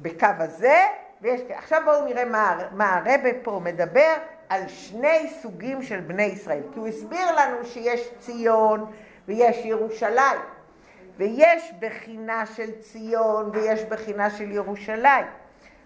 בקו 0.02 0.28
הזה, 0.40 0.86
ויש... 1.22 1.42
עכשיו 1.50 1.82
בואו 1.86 2.06
נראה 2.06 2.26
מה, 2.26 2.58
מה 2.72 2.96
הרבה 2.96 3.30
פה 3.44 3.62
מדבר 3.64 4.14
על 4.50 4.68
שני 4.68 5.34
סוגים 5.42 5.84
של 5.84 6.00
בני 6.00 6.24
ישראל. 6.24 6.64
כי 6.74 6.80
הוא 6.80 6.88
הסביר 6.88 7.32
לנו 7.32 7.66
שיש 7.66 8.10
ציון 8.20 8.92
ויש 9.28 9.66
ירושלים. 9.66 10.40
ויש 11.18 11.74
בחינה 11.80 12.46
של 12.46 12.72
ציון 12.80 13.50
ויש 13.54 13.84
בחינה 13.84 14.30
של 14.30 14.52
ירושלים. 14.52 15.26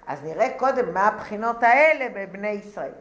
אז 0.07 0.23
נראה 0.23 0.49
קודם 0.57 0.93
מה 0.93 1.07
הבחינות 1.07 1.63
האלה 1.63 2.07
בבני 2.13 2.47
ישראל. 2.47 2.91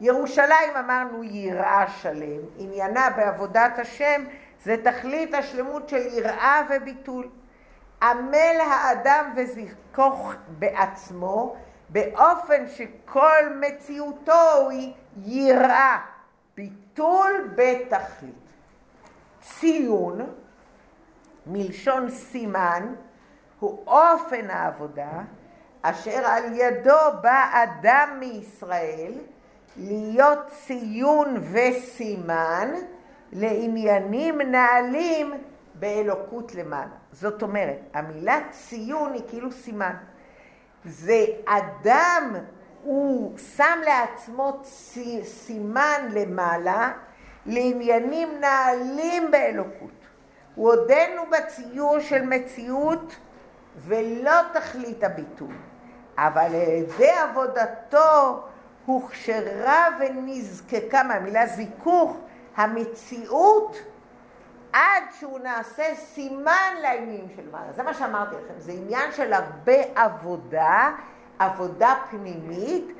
ירושלים 0.00 0.76
אמרנו 0.78 1.24
יראה 1.24 1.84
שלם, 1.88 2.40
עניינה 2.58 3.10
בעבודת 3.16 3.78
השם 3.78 4.24
זה 4.62 4.76
תכלית 4.84 5.34
השלמות 5.34 5.88
של 5.88 6.06
יראה 6.06 6.62
וביטול. 6.70 7.28
עמל 8.02 8.60
האדם 8.70 9.32
וזכוך 9.36 10.34
בעצמו 10.48 11.56
באופן 11.88 12.68
שכל 12.68 13.56
מציאותו 13.60 14.70
היא 14.70 14.92
יראה, 15.16 15.98
ביטול 16.56 17.50
בתכלית. 17.56 18.34
ציון, 19.40 20.20
מלשון 21.46 22.10
סימן, 22.10 22.94
הוא 23.60 23.82
אופן 23.86 24.50
העבודה 24.50 25.22
אשר 25.82 26.26
על 26.26 26.44
ידו 26.52 26.96
בא 27.22 27.64
אדם 27.64 28.16
מישראל 28.20 29.12
להיות 29.76 30.38
ציון 30.46 31.36
וסימן 31.52 32.70
לעניינים 33.32 34.40
נעלים 34.40 35.32
באלוקות 35.74 36.54
למעלה. 36.54 36.96
זאת 37.12 37.42
אומרת, 37.42 37.78
המילה 37.94 38.40
ציון 38.50 39.12
היא 39.12 39.22
כאילו 39.28 39.52
סימן. 39.52 39.94
זה 40.84 41.24
אדם, 41.44 42.34
הוא 42.82 43.38
שם 43.38 43.78
לעצמו 43.84 44.60
סימן 45.22 46.08
למעלה 46.10 46.92
לעניינים 47.46 48.28
נעלים 48.40 49.30
באלוקות. 49.30 50.03
הוא 50.54 50.72
עודנו 50.72 51.22
בציור 51.30 52.00
של 52.00 52.22
מציאות 52.22 53.16
ולא 53.76 54.32
תכלית 54.52 55.04
הביטוי, 55.04 55.54
אבל 56.18 56.42
על 56.42 56.54
ידי 56.54 57.10
עבודתו 57.10 58.42
הוכשרה 58.86 59.86
ונזקקה 60.00 61.02
מהמילה 61.02 61.46
זיכוך 61.46 62.16
המציאות 62.56 63.76
עד 64.72 65.02
שהוא 65.20 65.38
נעשה 65.38 65.94
סימן 65.94 66.74
לעניינים 66.82 67.28
של 67.36 67.50
מעלה. 67.50 67.72
זה 67.72 67.82
מה 67.82 67.94
שאמרתי 67.94 68.36
לכם, 68.44 68.54
זה 68.58 68.72
עניין 68.72 69.12
של 69.12 69.32
הרבה 69.32 69.82
עבודה, 69.94 70.90
עבודה 71.38 71.94
פנימית, 72.10 72.92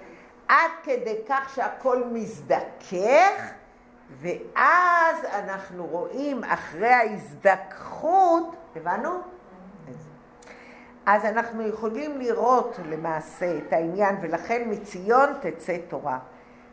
עד 0.48 0.70
כדי 0.82 1.16
כך 1.28 1.54
שהכל 1.54 2.04
מזדכך, 2.04 3.52
ואז 4.20 5.24
אנחנו 5.24 5.86
רואים 5.86 6.44
אחרי 6.44 6.88
ההזדככות, 6.88 8.56
הבנו? 8.76 9.10
אז 11.06 11.24
אנחנו 11.24 11.68
יכולים 11.68 12.18
לראות 12.18 12.76
למעשה 12.88 13.58
את 13.58 13.72
העניין, 13.72 14.16
ולכן 14.20 14.62
מציון 14.70 15.30
תצא 15.40 15.76
תורה. 15.88 16.18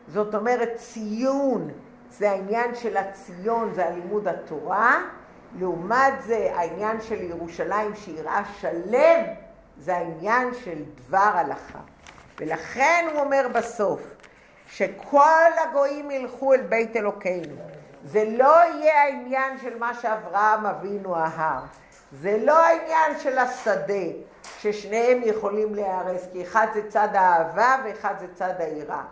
זאת 0.08 0.34
אומרת, 0.34 0.70
ציון 0.76 1.70
זה 2.10 2.30
העניין 2.30 2.74
של 2.74 2.96
הציון, 2.96 3.74
זה 3.74 3.86
הלימוד 3.86 4.28
התורה, 4.28 4.98
לעומת 5.58 6.12
זה 6.22 6.52
העניין 6.54 7.00
של 7.00 7.22
ירושלים 7.22 7.94
שיראה 7.94 8.42
שלם, 8.44 9.24
זה 9.78 9.96
העניין 9.96 10.54
של 10.54 10.82
דבר 10.96 11.30
הלכה. 11.34 11.78
ולכן 12.40 13.08
הוא 13.12 13.20
אומר 13.20 13.46
בסוף, 13.54 14.11
שכל 14.76 15.50
הגויים 15.58 16.10
ילכו 16.10 16.54
אל 16.54 16.60
בית 16.60 16.96
אלוקינו. 16.96 17.54
זה 18.04 18.24
לא 18.36 18.56
יהיה 18.56 19.02
העניין 19.02 19.58
של 19.58 19.78
מה 19.78 19.94
שאברהם 19.94 20.66
אבינו 20.66 21.16
אהב. 21.16 21.62
זה 22.12 22.38
לא 22.44 22.66
העניין 22.66 23.18
של 23.18 23.38
השדה, 23.38 24.04
ששניהם 24.58 25.20
יכולים 25.24 25.74
להיהרס, 25.74 26.26
כי 26.32 26.42
אחד 26.42 26.66
זה 26.74 26.90
צד 26.90 27.08
האהבה 27.14 27.76
ואחד 27.84 28.14
זה 28.20 28.26
צד 28.34 28.54
היראה. 28.58 29.02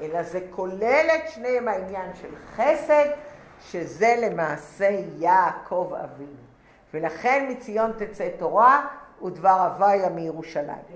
אלא 0.00 0.22
זה 0.22 0.40
כולל 0.50 1.06
את 1.14 1.28
שניהם 1.30 1.68
העניין 1.68 2.10
של 2.14 2.34
חסד, 2.56 3.06
שזה 3.60 4.14
למעשה 4.18 4.90
יעקב 5.18 5.92
אבינו. 6.04 6.40
ולכן 6.94 7.46
מציון 7.50 7.92
תצא 7.98 8.28
תורה 8.38 8.86
ודבר 9.24 9.48
הוויה 9.48 10.08
מירושלים. 10.08 10.84